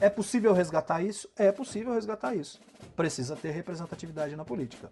[0.00, 1.28] É possível resgatar isso?
[1.36, 2.60] É possível resgatar isso.
[2.96, 4.90] Precisa ter representatividade na política.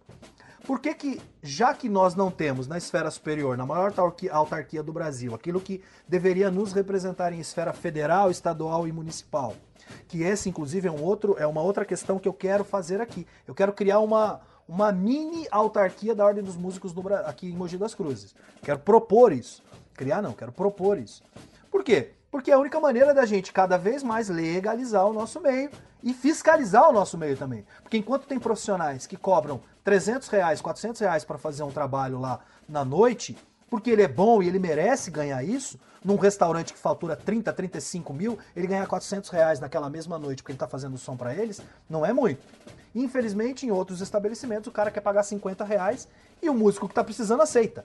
[0.64, 3.92] Por que, que, já que nós não temos na esfera superior, na maior
[4.30, 9.56] autarquia do Brasil, aquilo que deveria nos representar em esfera federal, estadual e municipal,
[10.06, 13.26] que esse, inclusive, é, um outro, é uma outra questão que eu quero fazer aqui.
[13.46, 17.76] Eu quero criar uma, uma mini autarquia da Ordem dos Músicos do, aqui em Mogi
[17.76, 18.32] das Cruzes.
[18.62, 19.64] Quero propor isso.
[19.94, 21.24] Criar não, quero propor isso.
[21.72, 22.12] Por quê?
[22.32, 25.70] Porque é a única maneira da gente cada vez mais legalizar o nosso meio
[26.02, 27.62] e fiscalizar o nosso meio também.
[27.82, 32.40] Porque enquanto tem profissionais que cobram 300 reais, 400 reais para fazer um trabalho lá
[32.66, 33.36] na noite,
[33.68, 38.14] porque ele é bom e ele merece ganhar isso, num restaurante que fatura 30, 35
[38.14, 41.60] mil, ele ganhar 400 reais naquela mesma noite porque ele está fazendo som para eles,
[41.86, 42.40] não é muito.
[42.94, 46.08] Infelizmente, em outros estabelecimentos, o cara quer pagar 50 reais
[46.40, 47.84] e o músico que está precisando aceita.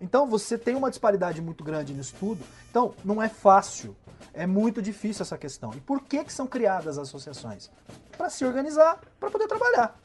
[0.00, 2.44] Então você tem uma disparidade muito grande nisso tudo.
[2.70, 3.96] Então não é fácil,
[4.32, 5.72] é muito difícil essa questão.
[5.74, 7.70] E por que, que são criadas as associações?
[8.16, 9.98] Para se organizar, para poder trabalhar.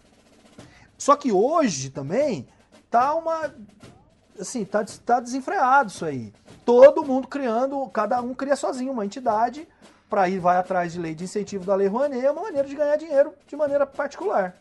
[0.98, 2.48] Só que hoje também
[2.90, 3.54] tá uma
[4.40, 6.34] assim, tá, tá desenfreado isso aí.
[6.66, 9.68] Todo mundo criando, cada um cria sozinho uma entidade
[10.10, 12.76] para ir vai atrás de lei de incentivo da Lei Rouanet, é uma maneira de
[12.76, 14.56] ganhar dinheiro de maneira particular.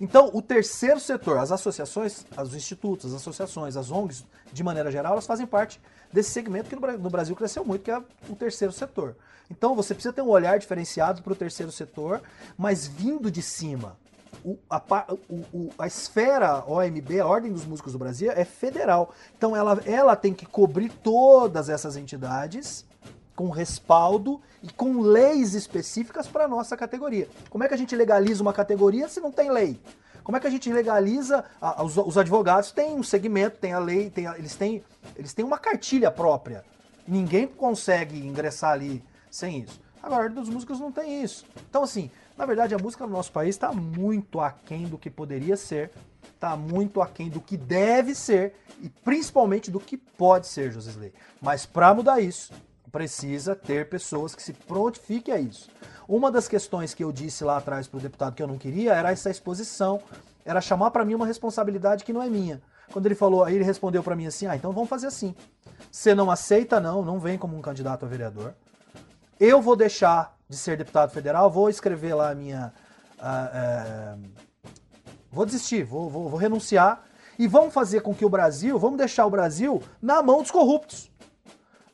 [0.00, 5.12] Então, o terceiro setor, as associações, os institutos, as associações, as ONGs, de maneira geral,
[5.12, 5.80] elas fazem parte
[6.12, 9.16] desse segmento que no Brasil cresceu muito, que é o terceiro setor.
[9.50, 12.22] Então, você precisa ter um olhar diferenciado para o terceiro setor,
[12.56, 13.96] mas vindo de cima.
[14.44, 14.80] O, a,
[15.28, 19.12] o, a, esfera OMB, a Ordem dos Músicos do Brasil, é federal.
[19.36, 22.84] Então, ela, ela tem que cobrir todas essas entidades
[23.38, 27.28] com respaldo e com leis específicas para a nossa categoria.
[27.48, 29.80] Como é que a gente legaliza uma categoria se não tem lei?
[30.24, 31.44] Como é que a gente legaliza?
[31.62, 34.82] Ah, os, os, advogados têm um segmento, tem a lei, tem a, eles, têm,
[35.14, 36.64] eles têm uma cartilha própria.
[37.06, 39.80] Ninguém consegue ingressar ali sem isso.
[40.02, 41.46] Agora, a dos Músicos não tem isso.
[41.70, 45.56] Então, assim, na verdade, a música no nosso país está muito aquém do que poderia
[45.56, 45.92] ser,
[46.34, 51.12] está muito aquém do que deve ser e principalmente do que pode ser, Josisley.
[51.40, 52.52] Mas para mudar isso,
[52.90, 55.68] precisa ter pessoas que se prontifiquem a isso.
[56.08, 58.94] Uma das questões que eu disse lá atrás para o deputado que eu não queria
[58.94, 60.00] era essa exposição,
[60.44, 62.62] era chamar para mim uma responsabilidade que não é minha.
[62.90, 65.34] Quando ele falou, aí ele respondeu para mim assim: ah, então vamos fazer assim.
[65.90, 68.54] Você não aceita, não, não vem como um candidato a vereador.
[69.38, 72.72] Eu vou deixar de ser deputado federal, vou escrever lá a minha.
[73.18, 74.30] Uh, uh,
[75.30, 77.04] vou desistir, vou, vou, vou renunciar
[77.38, 81.10] e vamos fazer com que o Brasil, vamos deixar o Brasil na mão dos corruptos.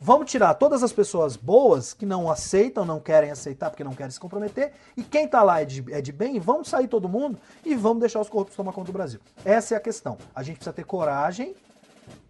[0.06, 4.10] Vamos tirar todas as pessoas boas que não aceitam, não querem aceitar porque não querem
[4.10, 7.38] se comprometer, e quem está lá é de, é de bem, vamos sair todo mundo
[7.64, 9.18] e vamos deixar os corruptos tomar conta do Brasil.
[9.46, 10.18] Essa é a questão.
[10.34, 11.56] A gente precisa ter coragem,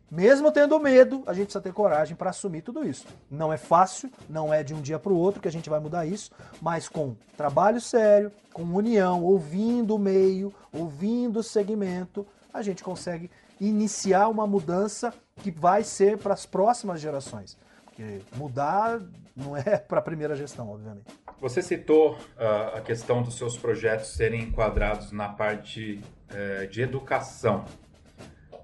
[0.09, 3.09] mesmo tendo medo, a gente precisa ter coragem para assumir tudo isso.
[3.29, 5.81] Não é fácil, não é de um dia para o outro que a gente vai
[5.81, 6.31] mudar isso,
[6.63, 13.29] mas com trabalho sério, com união, ouvindo o meio, ouvindo o segmento, a gente consegue
[13.61, 17.57] iniciar uma mudança que vai ser para as próximas gerações.
[17.95, 19.01] Porque mudar
[19.37, 21.07] não é para a primeira gestão, obviamente.
[21.41, 27.65] Você citou uh, a questão dos seus projetos serem enquadrados na parte uh, de educação.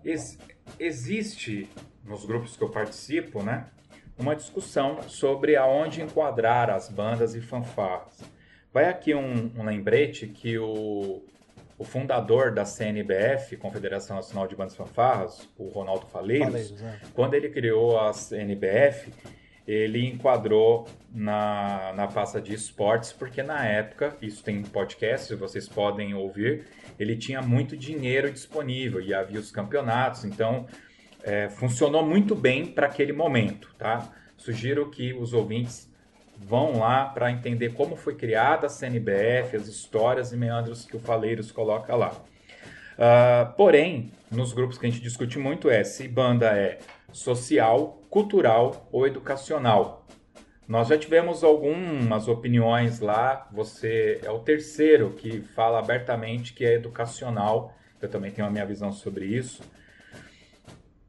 [0.05, 0.37] Ex
[0.79, 1.69] existe,
[2.05, 3.67] nos grupos que eu participo, né,
[4.19, 8.21] uma discussão sobre aonde enquadrar as bandas e fanfarras.
[8.73, 11.23] Vai aqui um, um lembrete que o
[11.81, 17.01] o fundador da CNBF, Confederação Nacional de Bandas Fanfarras, o Ronaldo Faleiros, Faleiros, é.
[17.15, 19.11] quando ele criou a CNBF,
[19.67, 26.13] ele enquadrou na, na pasta de esportes, porque na época, isso tem podcast, vocês podem
[26.13, 26.67] ouvir,
[26.99, 30.67] ele tinha muito dinheiro disponível e havia os campeonatos, então
[31.23, 34.13] é, funcionou muito bem para aquele momento, tá?
[34.37, 35.90] Sugiro que os ouvintes
[36.41, 41.01] vão lá para entender como foi criada a CNBF, as histórias e meandros que o
[41.01, 42.11] Faleiros coloca lá.
[42.11, 46.79] Uh, porém, nos grupos que a gente discute muito é se banda é
[47.13, 50.07] social, cultural ou educacional.
[50.67, 56.75] Nós já tivemos algumas opiniões lá, você é o terceiro que fala abertamente que é
[56.75, 59.63] educacional, eu também tenho a minha visão sobre isso.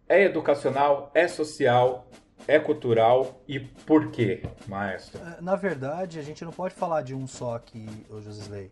[0.09, 2.09] É educacional, é social,
[2.47, 5.19] é cultural e por quê, maestro?
[5.19, 8.71] É, na verdade, a gente não pode falar de um só aqui, o Josisley.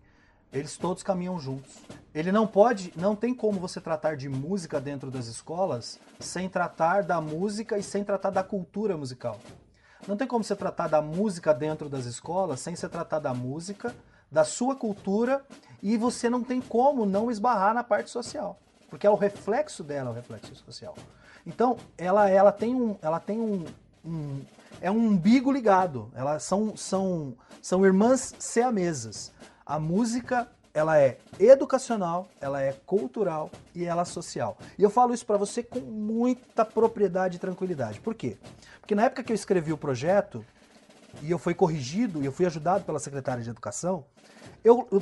[0.52, 1.78] Eles todos caminham juntos.
[2.14, 7.04] Ele não pode, não tem como você tratar de música dentro das escolas sem tratar
[7.04, 9.40] da música e sem tratar da cultura musical.
[10.08, 13.94] Não tem como você tratar da música dentro das escolas sem você tratar da música,
[14.32, 15.46] da sua cultura
[15.84, 20.10] e você não tem como não esbarrar na parte social, porque é o reflexo dela,
[20.10, 20.96] o reflexo social.
[21.50, 22.96] Então, ela, ela tem um.
[23.02, 23.66] Ela tem um,
[24.06, 24.40] um
[24.80, 26.12] é um umbigo ligado.
[26.16, 29.34] Elas são, são, são irmãs siamesas.
[29.66, 34.58] A música ela é educacional, ela é cultural e ela é social.
[34.78, 38.00] E eu falo isso para você com muita propriedade e tranquilidade.
[38.00, 38.38] Por quê?
[38.80, 40.46] Porque na época que eu escrevi o projeto
[41.24, 44.06] e eu fui corrigido e eu fui ajudado pela secretária de educação,
[44.64, 44.98] eu, o,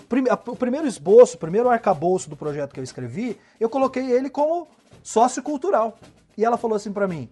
[0.51, 4.67] o primeiro esboço, o primeiro arcabouço do projeto que eu escrevi, eu coloquei ele como
[5.03, 5.99] sociocultural.
[6.37, 7.29] E ela falou assim para mim: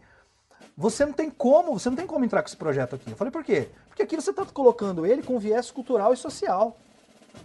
[0.75, 3.11] você não tem como, você não tem como entrar com esse projeto aqui.
[3.11, 3.69] Eu falei, por quê?
[3.87, 6.77] Porque aqui você está colocando ele com viés cultural e social.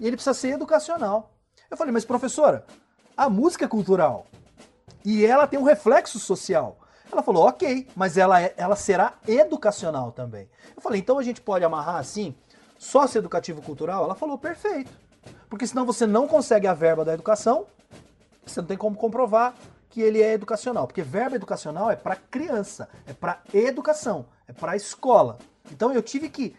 [0.00, 1.32] E ele precisa ser educacional.
[1.70, 2.64] Eu falei, mas professora,
[3.16, 4.26] a música é cultural.
[5.04, 6.78] E ela tem um reflexo social.
[7.10, 10.48] Ela falou, ok, mas ela, é, ela será educacional também.
[10.76, 12.34] Eu falei, então a gente pode amarrar assim,
[12.78, 14.04] sócio educativo cultural?
[14.04, 14.90] Ela falou, perfeito.
[15.48, 17.66] Porque senão você não consegue a verba da educação,
[18.44, 19.54] você não tem como comprovar
[19.90, 20.86] que ele é educacional.
[20.86, 25.38] Porque verba educacional é para criança, é para educação, é para escola.
[25.70, 26.56] Então eu tive que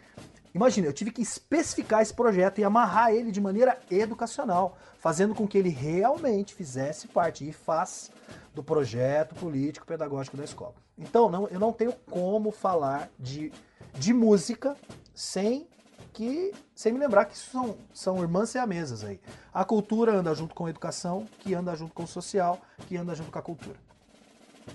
[0.54, 5.48] Imagina, eu tive que especificar esse projeto e amarrar ele de maneira educacional, fazendo com
[5.48, 8.10] que ele realmente fizesse parte e faz
[8.54, 10.74] do projeto político pedagógico da escola.
[10.98, 13.50] Então, não, eu não tenho como falar de,
[13.94, 14.76] de música
[15.14, 15.66] sem
[16.12, 19.20] que sem me lembrar que são, são irmãs siamesas aí.
[19.52, 23.14] A cultura anda junto com a educação, que anda junto com o social, que anda
[23.14, 23.76] junto com a cultura.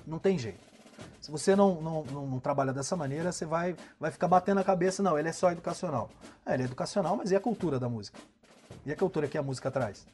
[0.05, 0.65] Não tem jeito.
[1.21, 4.63] Se você não, não, não, não, trabalha dessa maneira, você vai, vai ficar batendo a
[4.63, 6.09] cabeça, não, ele é só educacional.
[6.45, 8.19] É, ele é educacional, mas e a cultura da música?
[8.85, 10.07] E a cultura que a música traz?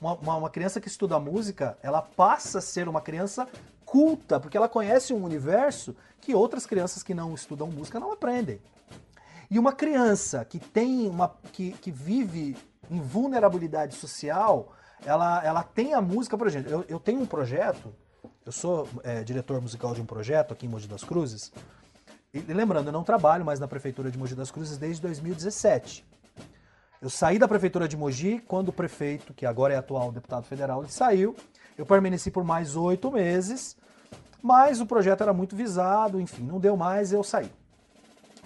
[0.00, 3.48] Uma, uma, uma criança que estuda música, ela passa a ser uma criança
[3.84, 8.60] culta, porque ela conhece um universo que outras crianças que não estudam música não aprendem.
[9.52, 12.56] E uma criança que tem uma que, que vive
[12.90, 14.72] em vulnerabilidade social,
[15.04, 17.94] ela, ela tem a música, por exemplo, eu, eu tenho um projeto
[18.44, 21.52] eu sou é, diretor musical de um projeto aqui em Mogi das Cruzes.
[22.34, 26.04] E lembrando, eu não trabalho mais na prefeitura de Mogi das Cruzes desde 2017.
[27.00, 30.82] Eu saí da prefeitura de Mogi quando o prefeito, que agora é atual deputado federal,
[30.82, 31.36] ele saiu.
[31.76, 33.76] Eu permaneci por mais oito meses,
[34.42, 37.50] mas o projeto era muito visado, enfim, não deu mais, eu saí.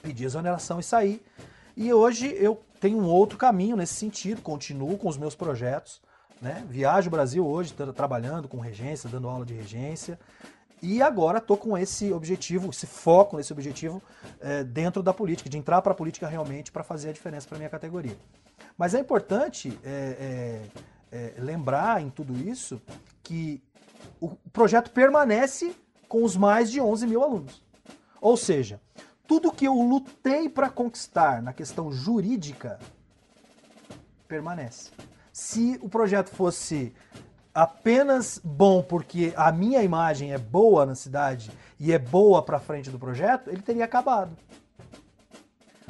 [0.07, 1.21] Pedi exoneração e saí.
[1.77, 6.01] E hoje eu tenho um outro caminho nesse sentido, continuo com os meus projetos.
[6.41, 6.65] Né?
[6.69, 10.17] Viajo o Brasil hoje, trabalhando com regência, dando aula de regência.
[10.81, 14.01] E agora estou com esse objetivo, esse foco nesse objetivo
[14.41, 17.59] é, dentro da política, de entrar para a política realmente para fazer a diferença para
[17.59, 18.17] minha categoria.
[18.79, 20.63] Mas é importante é,
[21.11, 22.81] é, é, lembrar em tudo isso
[23.25, 23.61] que
[24.21, 25.75] o projeto permanece
[26.09, 27.61] com os mais de 11 mil alunos.
[28.21, 28.81] Ou seja,
[29.27, 32.79] tudo que eu lutei para conquistar na questão jurídica
[34.29, 34.91] permanece.
[35.33, 36.95] Se o projeto fosse
[37.53, 42.91] apenas bom porque a minha imagem é boa na cidade e é boa para frente
[42.91, 44.37] do projeto, ele teria acabado.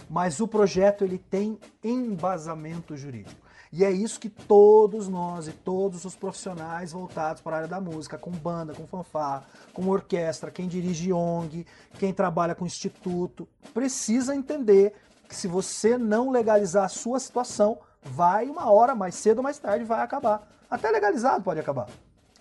[0.09, 3.45] Mas o projeto ele tem embasamento jurídico.
[3.73, 7.81] E é isso que todos nós e todos os profissionais voltados para a área da
[7.81, 11.67] música, com banda, com fanfarra, com orquestra, quem dirige ONG,
[11.99, 14.95] quem trabalha com instituto, precisa entender
[15.29, 19.59] que se você não legalizar a sua situação, vai uma hora, mais cedo ou mais
[19.59, 20.49] tarde, vai acabar.
[20.71, 21.89] Até legalizado pode acabar.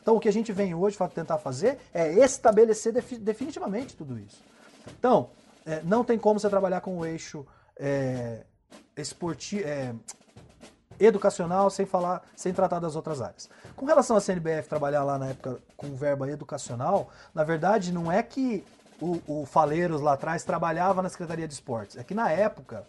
[0.02, 4.44] Então o que a gente vem hoje para tentar fazer é estabelecer definitivamente tudo isso.
[5.00, 5.32] Então,
[5.66, 7.46] é, não tem como você trabalhar com o eixo
[7.76, 8.46] é,
[8.96, 9.96] esporti é,
[11.00, 13.50] educacional sem falar, sem tratar das outras áreas.
[13.76, 18.22] Com relação à CNBF trabalhar lá na época com verba educacional, na verdade não é
[18.24, 18.64] que
[19.02, 22.84] o, o Faleiros lá atrás trabalhava na Secretaria de Esportes, é que na época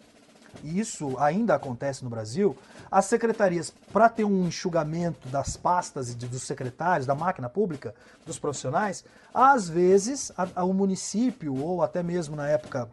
[0.63, 2.57] e isso ainda acontece no Brasil,
[2.89, 7.93] as secretarias, para ter um enxugamento das pastas e dos secretários, da máquina pública,
[8.25, 9.03] dos profissionais,
[9.33, 12.89] às vezes a, a, o município, ou até mesmo na época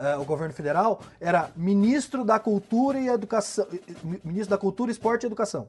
[0.00, 3.66] uh, o governo federal, era ministro da Cultura e Educação,
[4.24, 5.68] ministro da Cultura, Esporte e Educação,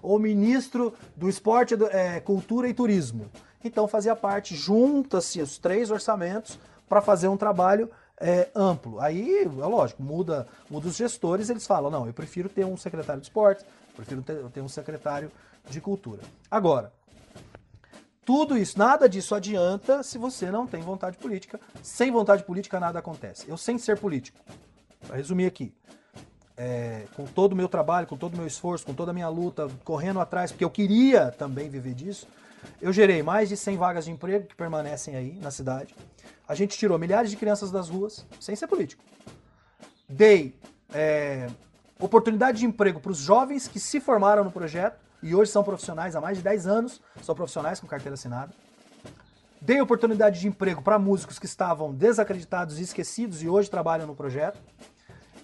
[0.00, 3.30] ou ministro do Esporte, é, Cultura e Turismo.
[3.62, 6.58] Então fazia parte, junta-se os três orçamentos
[6.88, 9.00] para fazer um trabalho é, amplo.
[9.00, 13.20] Aí, é lógico, muda, muda os gestores, eles falam, não, eu prefiro ter um secretário
[13.20, 13.64] de esportes,
[13.96, 15.30] prefiro ter, ter um secretário
[15.68, 16.20] de cultura.
[16.50, 16.92] Agora,
[18.24, 21.60] tudo isso, nada disso adianta se você não tem vontade política.
[21.82, 23.48] Sem vontade política nada acontece.
[23.48, 24.38] Eu sem ser político,
[25.06, 25.72] para resumir aqui,
[26.56, 29.28] é, com todo o meu trabalho, com todo o meu esforço, com toda a minha
[29.28, 32.26] luta, correndo atrás, porque eu queria também viver disso,
[32.80, 35.94] eu gerei mais de 100 vagas de emprego que permanecem aí na cidade.
[36.48, 39.02] A gente tirou milhares de crianças das ruas, sem ser político.
[40.08, 40.54] Dei
[40.92, 41.48] é,
[41.98, 46.14] oportunidade de emprego para os jovens que se formaram no projeto e hoje são profissionais
[46.14, 48.52] há mais de 10 anos, são profissionais com carteira assinada.
[49.58, 54.14] Dei oportunidade de emprego para músicos que estavam desacreditados e esquecidos e hoje trabalham no
[54.14, 54.60] projeto.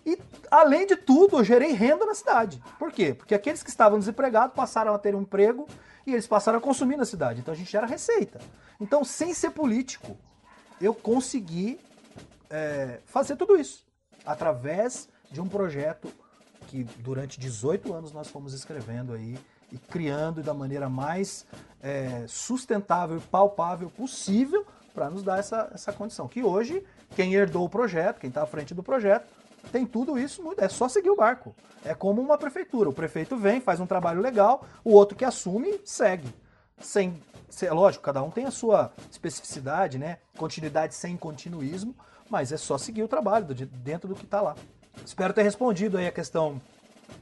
[0.05, 0.19] E,
[0.51, 2.63] além de tudo, eu gerei renda na cidade.
[2.79, 3.15] Por quê?
[3.15, 5.67] Porque aqueles que estavam desempregados passaram a ter um emprego
[6.07, 7.41] e eles passaram a consumir na cidade.
[7.41, 8.39] Então a gente gera receita.
[8.79, 10.15] Então, sem ser político,
[10.79, 11.81] eu consegui
[12.51, 13.87] é, fazer tudo isso
[14.27, 16.13] através de um projeto
[16.67, 19.39] que durante 18 anos nós fomos escrevendo aí
[19.73, 21.47] e criando da maneira mais
[21.83, 26.29] é, sustentável e palpável possível para nos dar essa, essa condição.
[26.29, 29.27] Que hoje, quem herdou o projeto, quem está à frente do projeto,
[29.71, 31.55] tem tudo isso, é só seguir o barco.
[31.85, 32.89] É como uma prefeitura.
[32.89, 36.29] O prefeito vem, faz um trabalho legal, o outro que assume, segue.
[36.79, 37.23] Sem,
[37.63, 40.19] é lógico, cada um tem a sua especificidade, né?
[40.37, 41.95] Continuidade sem continuismo,
[42.29, 44.57] mas é só seguir o trabalho dentro do que está lá.
[45.05, 46.61] Espero ter respondido aí a questão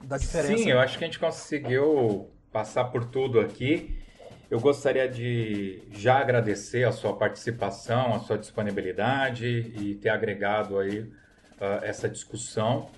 [0.03, 0.62] da diferença.
[0.62, 3.99] Sim, eu acho que a gente conseguiu passar por tudo aqui.
[4.51, 11.01] Eu gostaria de já agradecer a sua participação, a sua disponibilidade e ter agregado aí
[11.01, 12.88] uh, essa discussão.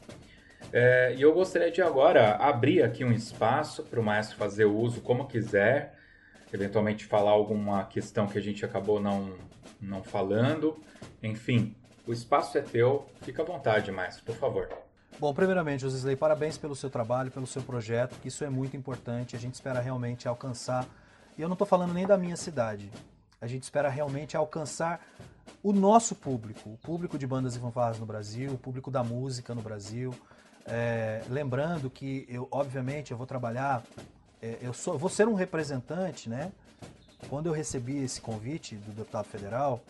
[0.72, 5.00] É, e eu gostaria de agora abrir aqui um espaço para o maestro fazer uso
[5.00, 5.96] como quiser,
[6.52, 9.34] eventualmente falar alguma questão que a gente acabou não,
[9.80, 10.80] não falando.
[11.20, 11.74] Enfim,
[12.06, 14.89] o espaço é teu, fica à vontade, maestro, por favor.
[15.20, 19.36] Bom, primeiramente, Josisley, parabéns pelo seu trabalho, pelo seu projeto, que isso é muito importante.
[19.36, 20.86] A gente espera realmente alcançar,
[21.36, 22.90] e eu não estou falando nem da minha cidade,
[23.38, 24.98] a gente espera realmente alcançar
[25.62, 29.54] o nosso público, o público de bandas e fanfarras no Brasil, o público da música
[29.54, 30.14] no Brasil.
[30.64, 33.82] É, lembrando que eu, obviamente, eu vou trabalhar,
[34.40, 36.50] é, eu, sou, vou ser um representante, né?
[37.28, 39.82] Quando eu recebi esse convite do deputado federal,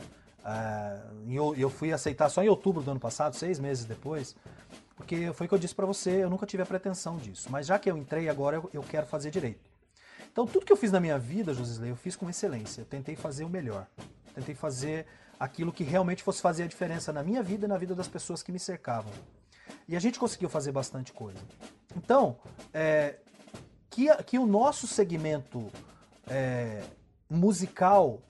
[0.45, 4.35] é, eu, eu fui aceitar só em outubro do ano passado, seis meses depois.
[5.01, 7.49] Porque foi o que eu disse para você, eu nunca tive a pretensão disso.
[7.51, 9.71] Mas já que eu entrei agora, eu, quero fazer direito.
[10.31, 12.83] Então, tudo que eu fiz na minha vida, Josisley, eu fiz com excelência.
[12.83, 13.87] Eu tentei fazer o melhor.
[14.35, 15.07] Tentei fazer
[15.39, 18.43] aquilo que realmente fosse fazer a diferença na minha vida e na vida das pessoas
[18.43, 19.11] que me cercavam.
[19.89, 21.41] E a gente conseguiu fazer bastante coisa.
[21.97, 22.37] Então,
[22.75, 23.17] é,
[23.89, 25.73] que, que o nosso segmento
[26.29, 26.83] é,
[27.29, 28.21] musical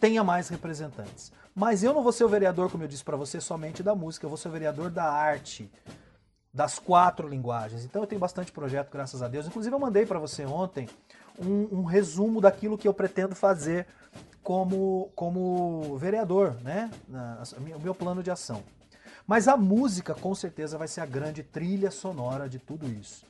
[0.00, 1.32] tenha mais representantes.
[1.54, 4.24] Mas eu não vou ser o vereador, como eu disse para você, somente da música,
[4.24, 5.70] eu vou ser o vereador da arte,
[6.52, 7.84] das quatro linguagens.
[7.84, 9.46] Então eu tenho bastante projeto, graças a Deus.
[9.46, 10.88] Inclusive eu mandei para você ontem
[11.38, 13.86] um, um, resumo daquilo que eu pretendo fazer
[14.42, 16.90] como, como vereador, né?
[17.76, 18.62] O meu plano de ação.
[19.26, 23.24] Mas a música, com certeza, vai ser a grande trilha sonora de tudo isso.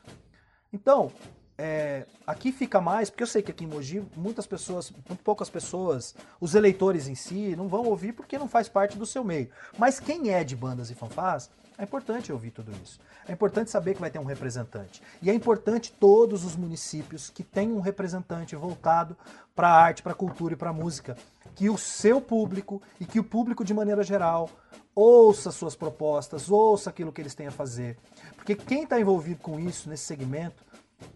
[0.73, 1.13] Então,
[1.59, 5.51] é, aqui fica mais, porque eu sei que aqui em Mogi muitas pessoas, muito poucas
[5.51, 9.49] pessoas, os eleitores em si, não vão ouvir porque não faz parte do seu meio.
[9.79, 12.99] Mas quem é de bandas e fanfás, é importante ouvir tudo isso.
[13.27, 15.03] É importante saber que vai ter um representante.
[15.21, 19.17] E é importante todos os municípios que tenham um representante voltado
[19.55, 21.17] para a arte, para a cultura e para a música,
[21.55, 24.49] que o seu público e que o público de maneira geral
[24.95, 27.97] ouça suas propostas, ouça aquilo que eles têm a fazer.
[28.37, 30.65] Porque quem está envolvido com isso, nesse segmento,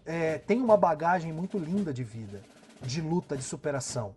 [0.05, 2.41] é, tem uma bagagem muito linda de vida,
[2.81, 4.15] de luta, de superação.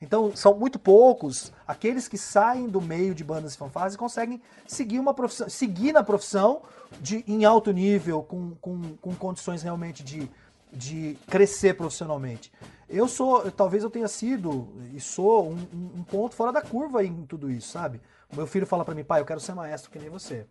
[0.00, 4.40] Então, são muito poucos aqueles que saem do meio de bandas e fanfarras e conseguem
[4.66, 6.62] seguir uma profissão, seguir na profissão
[7.00, 10.28] de, em alto nível, com, com, com condições realmente de,
[10.70, 12.52] de crescer profissionalmente.
[12.88, 17.24] Eu sou, talvez eu tenha sido e sou um, um ponto fora da curva em
[17.24, 18.00] tudo isso, sabe?
[18.30, 20.46] O meu filho fala para mim, pai, eu quero ser maestro que nem você.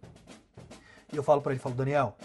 [1.12, 2.18] E eu falo para ele, falo, Daniel,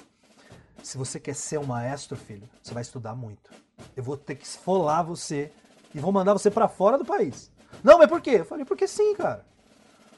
[0.82, 3.50] se você quer ser um maestro, filho, você vai estudar muito.
[3.96, 5.52] Eu vou ter que esfolar você
[5.94, 7.50] e vou mandar você para fora do país.
[7.82, 8.36] Não, mas por quê?
[8.38, 9.44] Eu falei, porque sim, cara.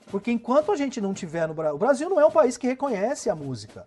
[0.06, 2.66] Porque enquanto a gente não tiver no Brasil, o Brasil não é um país que
[2.66, 3.86] reconhece a música.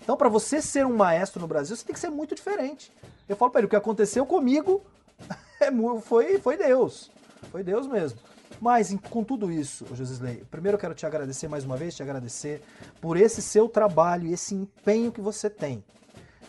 [0.00, 2.92] Então, para você ser um maestro no Brasil, você tem que ser muito diferente.
[3.28, 4.82] Eu falo para ele, o que aconteceu comigo
[5.60, 5.70] é
[6.00, 7.10] foi, foi Deus.
[7.50, 8.18] Foi Deus mesmo.
[8.60, 12.62] Mas com tudo isso, Josisley, primeiro eu quero te agradecer mais uma vez, te agradecer
[13.00, 15.84] por esse seu trabalho esse empenho que você tem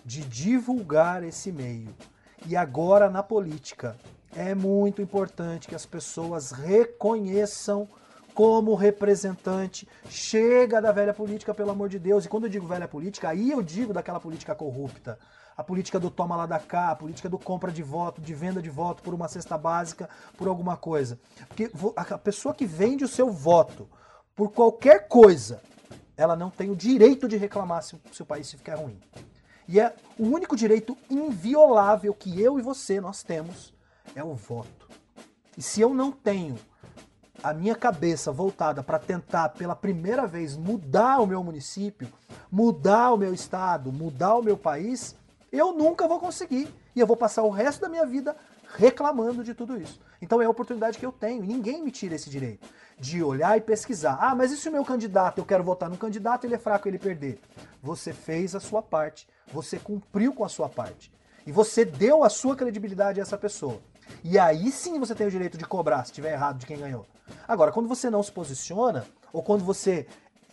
[0.05, 1.89] de divulgar esse meio.
[2.47, 3.95] E agora na política,
[4.35, 7.87] é muito importante que as pessoas reconheçam
[8.33, 12.25] como representante, chega da velha política, pelo amor de Deus.
[12.25, 15.17] E quando eu digo velha política, aí eu digo daquela política corrupta
[15.57, 18.61] a política do toma lá da cá, a política do compra de voto, de venda
[18.61, 21.19] de voto por uma cesta básica, por alguma coisa.
[21.47, 23.87] Porque a pessoa que vende o seu voto
[24.35, 25.61] por qualquer coisa,
[26.17, 28.99] ela não tem o direito de reclamar se o seu país ficar ruim.
[29.67, 33.73] E é o único direito inviolável que eu e você nós temos
[34.15, 34.89] é o voto.
[35.57, 36.57] E se eu não tenho
[37.41, 42.07] a minha cabeça voltada para tentar pela primeira vez mudar o meu município,
[42.51, 45.15] mudar o meu estado, mudar o meu país,
[45.57, 46.73] eu nunca vou conseguir.
[46.95, 48.35] E eu vou passar o resto da minha vida
[48.77, 49.99] reclamando de tudo isso.
[50.21, 51.43] Então é a oportunidade que eu tenho.
[51.43, 52.67] E ninguém me tira esse direito
[52.99, 54.17] de olhar e pesquisar.
[54.19, 56.87] Ah, mas e se o meu candidato, eu quero votar no candidato, ele é fraco,
[56.87, 57.39] ele perder?
[57.81, 61.11] Você fez a sua parte, você cumpriu com a sua parte.
[61.45, 63.79] E você deu a sua credibilidade a essa pessoa.
[64.23, 67.05] E aí sim você tem o direito de cobrar se estiver errado de quem ganhou.
[67.47, 70.07] Agora, quando você não se posiciona, ou quando você.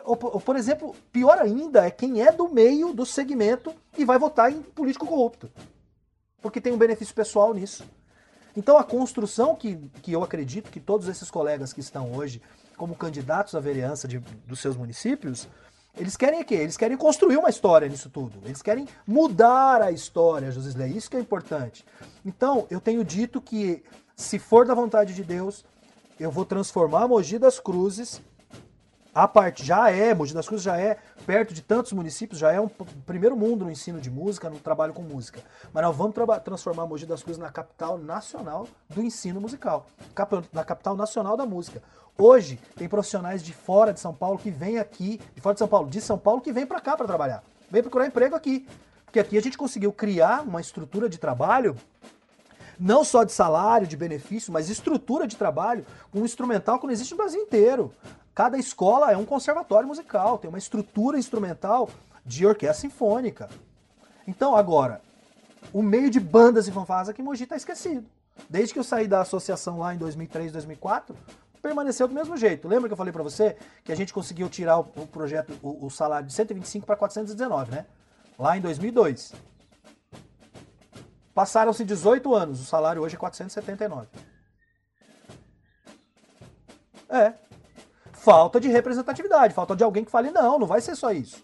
[0.05, 4.19] Ou, ou, por exemplo, pior ainda é quem é do meio do segmento e vai
[4.19, 5.51] votar em político corrupto.
[6.41, 7.85] Porque tem um benefício pessoal nisso.
[8.57, 12.43] Então a construção que, que eu acredito que todos esses colegas que estão hoje
[12.77, 15.49] como candidatos à vereança de, dos seus municípios,
[15.97, 16.55] eles querem o quê?
[16.55, 18.41] Eles querem construir uma história nisso tudo.
[18.45, 20.97] Eles querem mudar a história, Josisley.
[20.97, 21.85] Isso que é importante.
[22.25, 23.83] Então, eu tenho dito que,
[24.17, 25.65] se for da vontade de Deus,
[26.19, 28.23] eu vou transformar Mogi das Cruzes
[29.15, 30.97] a parte já é, Mogi das Cruzes já é
[31.27, 34.95] perto de tantos municípios, já é um primeiro mundo no ensino de música, no trabalho
[34.95, 35.41] com música.
[35.73, 39.87] Mas nós vamos transformar Mogi das Cruzes na capital nacional do ensino musical,
[40.53, 41.83] na capital nacional da música.
[42.17, 45.69] Hoje tem profissionais de fora de São Paulo que vêm aqui, de fora de São
[45.69, 48.67] Paulo, de São Paulo que vêm para cá para trabalhar, vêm procurar emprego aqui,
[49.05, 51.77] porque aqui a gente conseguiu criar uma estrutura de trabalho
[52.79, 57.13] não só de salário, de benefício, mas estrutura de trabalho, um instrumental que não existe
[57.13, 57.95] no Brasil inteiro.
[58.35, 61.91] Cada escola é um conservatório musical, tem uma estrutura instrumental
[62.25, 63.49] de orquestra sinfônica.
[64.27, 65.03] Então, agora,
[65.73, 68.07] o meio de bandas e fanfarras aqui em Mogi está esquecido.
[68.49, 71.15] Desde que eu saí da associação lá em 2003, 2004,
[71.61, 72.67] permaneceu do mesmo jeito.
[72.67, 75.87] Lembra que eu falei para você que a gente conseguiu tirar o, o projeto, o,
[75.87, 77.87] o, salário de 125 para 419, né?
[78.39, 79.33] Lá em 2002.
[81.35, 84.09] Passaram-se 18 anos, o salário hoje é 479.
[87.09, 87.35] É,
[88.23, 91.43] falta de representatividade, falta de alguém que fale, não, não vai ser só isso.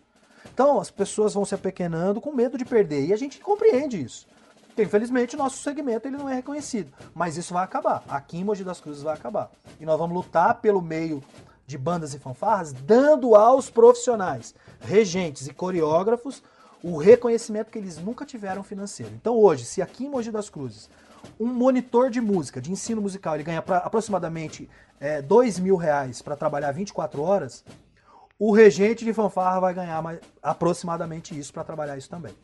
[0.54, 4.26] Então as pessoas vão se apequenando com medo de perder e a gente compreende isso.
[4.68, 6.92] Porque, infelizmente, o nosso segmento ele não é reconhecido.
[7.12, 8.04] Mas isso vai acabar.
[8.08, 9.50] Aqui em Mogi das Cruzes vai acabar.
[9.80, 11.20] E nós vamos lutar pelo meio
[11.66, 16.44] de bandas e fanfarras, dando aos profissionais, regentes e coreógrafos
[16.80, 19.12] o reconhecimento que eles nunca tiveram financeiro.
[19.20, 20.88] Então hoje, se aqui em Mogi das Cruzes
[21.38, 24.68] um monitor de música, de ensino musical, ele ganha pra, aproximadamente
[25.00, 27.64] é, dois mil reais para trabalhar 24 horas,
[28.38, 32.34] o regente de fanfarra vai ganhar mais, aproximadamente isso para trabalhar isso também.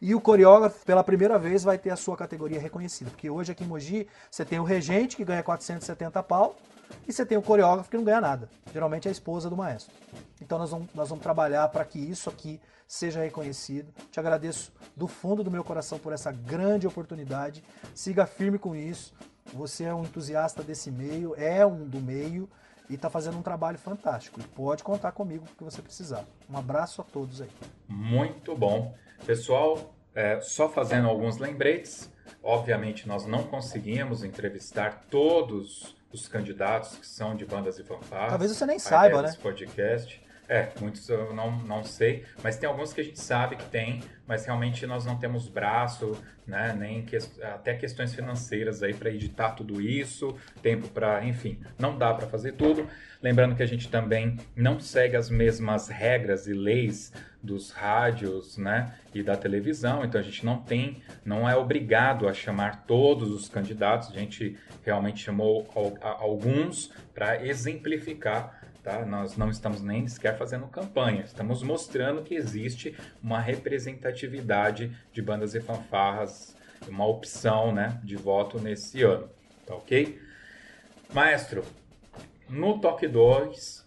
[0.00, 3.10] E o coreógrafo, pela primeira vez, vai ter a sua categoria reconhecida.
[3.10, 6.56] Porque hoje aqui em Mogi, você tem o regente, que ganha 470 pau,
[7.06, 8.48] e você tem o coreógrafo que não ganha nada.
[8.72, 9.94] Geralmente é a esposa do maestro.
[10.40, 13.92] Então nós vamos, nós vamos trabalhar para que isso aqui seja reconhecido.
[14.10, 17.62] Te agradeço do fundo do meu coração por essa grande oportunidade.
[17.94, 19.14] Siga firme com isso.
[19.52, 22.48] Você é um entusiasta desse meio, é um do meio
[22.88, 24.40] e está fazendo um trabalho fantástico.
[24.40, 26.24] E pode contar comigo que você precisar.
[26.50, 27.50] Um abraço a todos aí.
[27.86, 28.94] Muito bom.
[29.26, 32.10] Pessoal, é, só fazendo alguns lembretes.
[32.42, 38.30] Obviamente, nós não conseguimos entrevistar todos os candidatos que são de bandas e fanfarras.
[38.30, 39.36] Talvez você nem saiba, né?
[39.42, 40.22] podcast.
[40.48, 44.00] É, muitos eu não, não sei, mas tem alguns que a gente sabe que tem,
[44.26, 49.50] mas realmente nós não temos braço, né, nem que, até questões financeiras aí para editar
[49.50, 52.88] tudo isso, tempo para, enfim, não dá para fazer tudo.
[53.22, 58.94] Lembrando que a gente também não segue as mesmas regras e leis dos rádios, né,
[59.14, 63.50] e da televisão, então a gente não tem, não é obrigado a chamar todos os
[63.50, 65.68] candidatos, a gente realmente chamou
[66.02, 68.57] alguns para exemplificar
[68.88, 69.04] Tá?
[69.04, 75.54] Nós não estamos nem sequer fazendo campanha, estamos mostrando que existe uma representatividade de bandas
[75.54, 76.56] e fanfarras,
[76.88, 79.28] uma opção né, de voto nesse ano.
[79.66, 80.18] Tá ok?
[81.12, 81.62] Maestro,
[82.48, 83.86] no toque 2,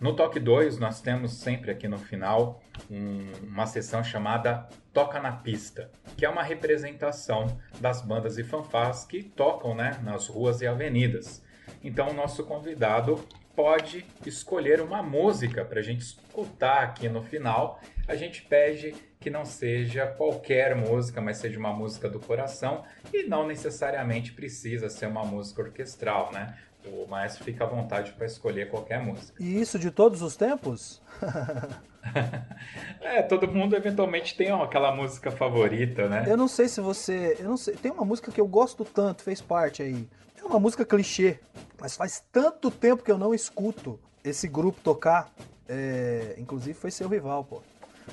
[0.00, 5.30] no toque 2 nós temos sempre aqui no final um, uma sessão chamada Toca na
[5.30, 10.66] Pista, que é uma representação das bandas e fanfarras que tocam né, nas ruas e
[10.66, 11.40] avenidas.
[11.84, 13.24] Então o nosso convidado
[13.60, 17.78] pode escolher uma música para a gente escutar aqui no final.
[18.08, 23.24] A gente pede que não seja qualquer música, mas seja uma música do coração e
[23.24, 26.56] não necessariamente precisa ser uma música orquestral, né?
[26.86, 29.34] O maestro fica à vontade para escolher qualquer música.
[29.38, 31.02] E isso de todos os tempos?
[33.02, 36.24] é, todo mundo eventualmente tem aquela música favorita, né?
[36.26, 37.36] Eu não sei se você.
[37.38, 37.74] Eu não sei.
[37.74, 40.08] Tem uma música que eu gosto tanto, fez parte aí.
[40.50, 41.38] É uma música clichê,
[41.80, 45.30] mas faz tanto tempo que eu não escuto esse grupo tocar.
[45.68, 47.62] É, inclusive foi seu rival, pô.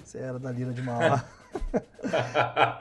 [0.06, 1.26] Você era da Lira de Mauá.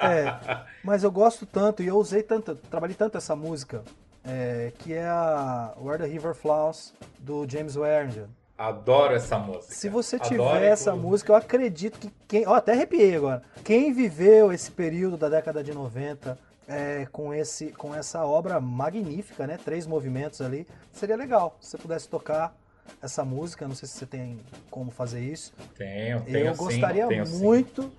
[0.03, 3.83] é, mas eu gosto tanto e eu usei tanto, trabalhei tanto essa música,
[4.23, 8.27] é, que é a Where the River Flows, do James Waring.
[8.59, 9.73] Adoro essa música.
[9.73, 11.09] Se você Adoro, tiver essa inclusive.
[11.11, 12.47] música, eu acredito que quem.
[12.47, 13.43] Ó, até arrepiei agora.
[13.65, 16.39] Quem viveu esse período da década de 90
[16.69, 19.59] é, com, esse, com essa obra magnífica, né?
[19.63, 22.57] Três movimentos ali, seria legal se você pudesse tocar
[23.03, 23.67] essa música.
[23.67, 24.41] Não sei se você tem
[24.71, 25.53] como fazer isso.
[25.77, 27.39] Tenho, tenho eu sim, gostaria tenho sim.
[27.39, 27.93] muito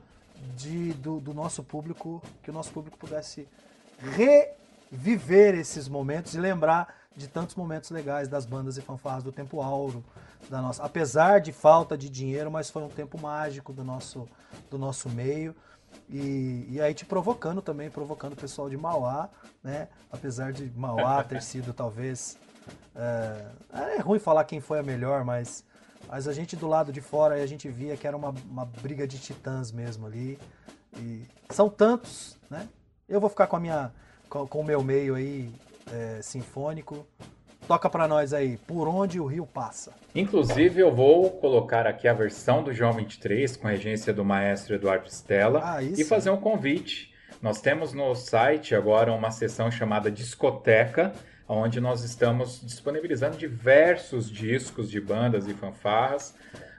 [0.55, 3.47] de, do, do nosso público, que o nosso público pudesse
[3.99, 9.61] reviver esses momentos e lembrar de tantos momentos legais das bandas e fanfarras do tempo
[9.61, 10.03] áureo
[10.49, 10.84] da nossa.
[10.84, 14.30] Apesar de falta de dinheiro, mas foi um tempo mágico do nosso,
[14.70, 15.55] do nosso meio.
[16.10, 19.30] E, e aí te provocando também, provocando o pessoal de Mauá,
[19.64, 19.89] né?
[20.12, 22.38] Apesar de Mauá ter sido talvez.
[22.95, 23.45] É,
[23.97, 25.64] é ruim falar quem foi a melhor, mas,
[26.08, 29.05] mas a gente do lado de fora a gente via que era uma, uma briga
[29.05, 30.39] de titãs mesmo ali.
[30.97, 32.68] E são tantos, né?
[33.08, 33.91] Eu vou ficar com a minha.
[34.30, 35.53] com, com o meu meio aí
[35.91, 37.05] é, sinfônico.
[37.68, 39.93] Toca pra nós aí, por onde o rio passa.
[40.15, 45.09] Inclusive, eu vou colocar aqui a versão do João 23 com regência do maestro Eduardo
[45.09, 47.13] Stella Ah, e fazer um convite.
[47.41, 51.11] Nós temos no site agora uma seção chamada Discoteca,
[51.47, 56.34] onde nós estamos disponibilizando diversos discos de bandas e fanfarras.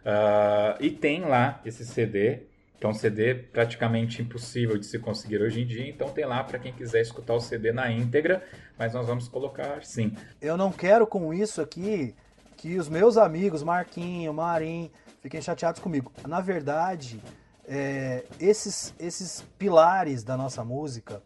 [0.06, 2.44] Ah, e tem lá esse CD,
[2.78, 5.88] que é um CD praticamente impossível de se conseguir hoje em dia.
[5.88, 8.44] Então tem lá para quem quiser escutar o CD na íntegra,
[8.78, 10.14] mas nós vamos colocar sim.
[10.40, 12.14] Eu não quero com isso aqui
[12.56, 16.12] que os meus amigos, Marquinho, Marim, fiquem chateados comigo.
[16.26, 17.20] Na verdade,
[17.66, 21.20] é, esses, esses pilares da nossa música,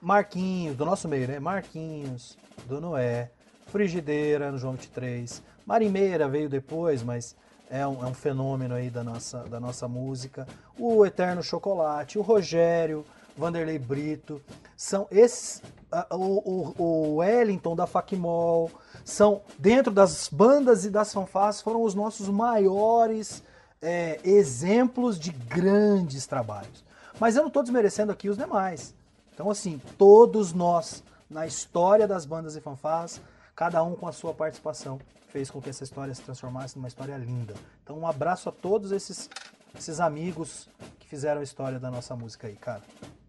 [0.00, 1.38] Marquinhos, do nosso meio, né?
[1.38, 2.36] Marquinhos,
[2.66, 3.30] do Noé,
[3.66, 7.36] Frigideira, no João 23, Marimeira veio depois, mas
[7.72, 10.46] é um, é um fenômeno aí da nossa, da nossa música.
[10.78, 13.02] O Eterno Chocolate, o Rogério,
[13.34, 14.42] Vanderlei Brito,
[14.76, 15.62] são esses.
[15.90, 18.70] ah, O, o, Wellington da Facmol,
[19.06, 23.42] são dentro das bandas e das fanfarras foram os nossos maiores
[23.80, 26.84] é, exemplos de grandes trabalhos.
[27.18, 28.94] Mas eu não estou desmerecendo aqui os demais.
[29.32, 33.18] Então, assim, todos nós, na história das bandas e fanfarras,
[33.56, 35.00] cada um com a sua participação,
[35.32, 37.54] fez com que essa história se transformasse numa história linda.
[37.82, 39.30] Então, um abraço a todos esses,
[39.76, 40.68] esses amigos
[41.00, 42.82] que fizeram a história da nossa música aí, cara.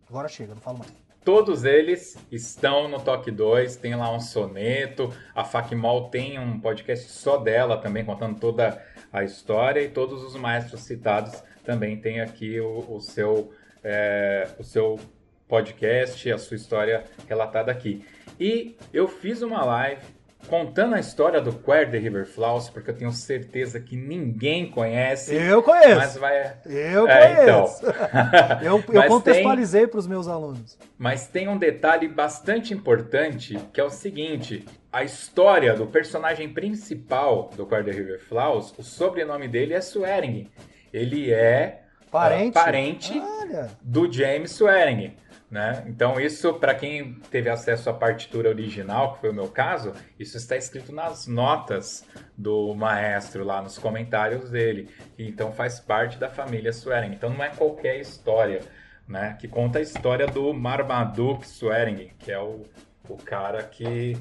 [0.09, 0.91] Agora chega, não falo mais.
[1.23, 7.09] Todos eles estão no Toque 2, tem lá um soneto, a Facmol tem um podcast
[7.09, 12.59] só dela também, contando toda a história, e todos os maestros citados também têm aqui
[12.59, 14.99] o, o seu, é, o seu
[15.47, 18.05] podcast, a sua história relatada aqui.
[18.37, 20.03] E eu fiz uma live
[20.47, 25.35] contando a história do Quer the River Flows, porque eu tenho certeza que ninguém conhece,
[25.35, 25.95] Eu conheço!
[25.95, 26.53] mas vai...
[26.65, 27.61] Eu É, então.
[27.65, 27.85] conheço!
[28.61, 30.77] eu eu Mas contextualizei para os meus alunos.
[30.97, 37.49] Mas tem um detalhe bastante importante, que é o seguinte: a história do personagem principal
[37.55, 40.49] do Quer the River Flows, o sobrenome dele é Swearingen.
[40.93, 41.79] Ele é
[42.11, 42.55] Parente?
[42.59, 43.69] ah, parente Olha!
[43.81, 45.15] do James Swearingen.
[45.53, 45.83] Né?
[45.85, 50.35] Então, isso, para quem teve acesso à partitura original, que foi o meu caso, isso
[50.35, 52.03] está escrito nas notas
[52.35, 54.89] do maestro lá nos comentários dele.
[55.15, 57.15] Então, faz parte da família Swearingen.
[57.15, 58.63] Então, não é qualquer história,
[59.07, 59.37] né?
[59.39, 62.63] Que conta a história do Marmaduke Swearingen, que é o,
[63.07, 64.17] o cara que,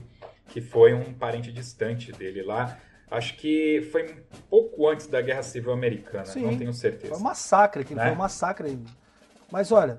[0.48, 2.76] que foi um parente distante dele lá.
[3.10, 6.42] Acho que foi um pouco antes da Guerra Civil Americana, Sim.
[6.42, 7.14] não tenho certeza.
[7.14, 8.02] Foi um massacre Né?
[8.02, 8.78] foi um massacre.
[9.50, 9.98] Mas olha,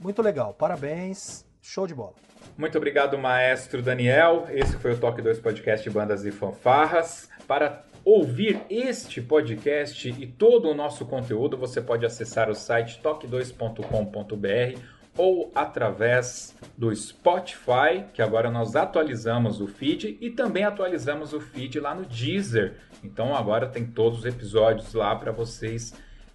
[0.00, 0.54] muito legal.
[0.54, 1.44] Parabéns.
[1.60, 2.14] Show de bola.
[2.58, 4.46] Muito obrigado, maestro Daniel.
[4.50, 7.28] Esse foi o Toque 2 Podcast Bandas e Fanfarras.
[7.46, 14.80] Para ouvir este podcast e todo o nosso conteúdo, você pode acessar o site toque2.com.br
[15.16, 21.78] ou através do Spotify, que agora nós atualizamos o feed e também atualizamos o feed
[21.78, 22.74] lá no Deezer.
[23.04, 25.94] Então agora tem todos os episódios lá para vocês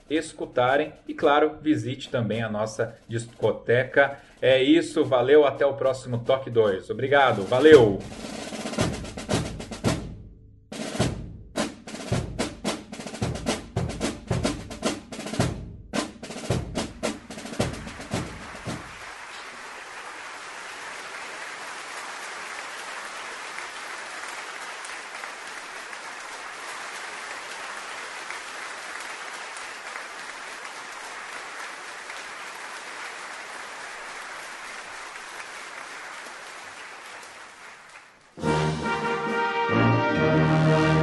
[0.10, 4.20] escutarem e claro, visite também a nossa discoteca.
[4.42, 6.90] É isso, valeu, até o próximo Toque 2.
[6.90, 8.00] Obrigado, valeu.
[40.18, 40.97] Música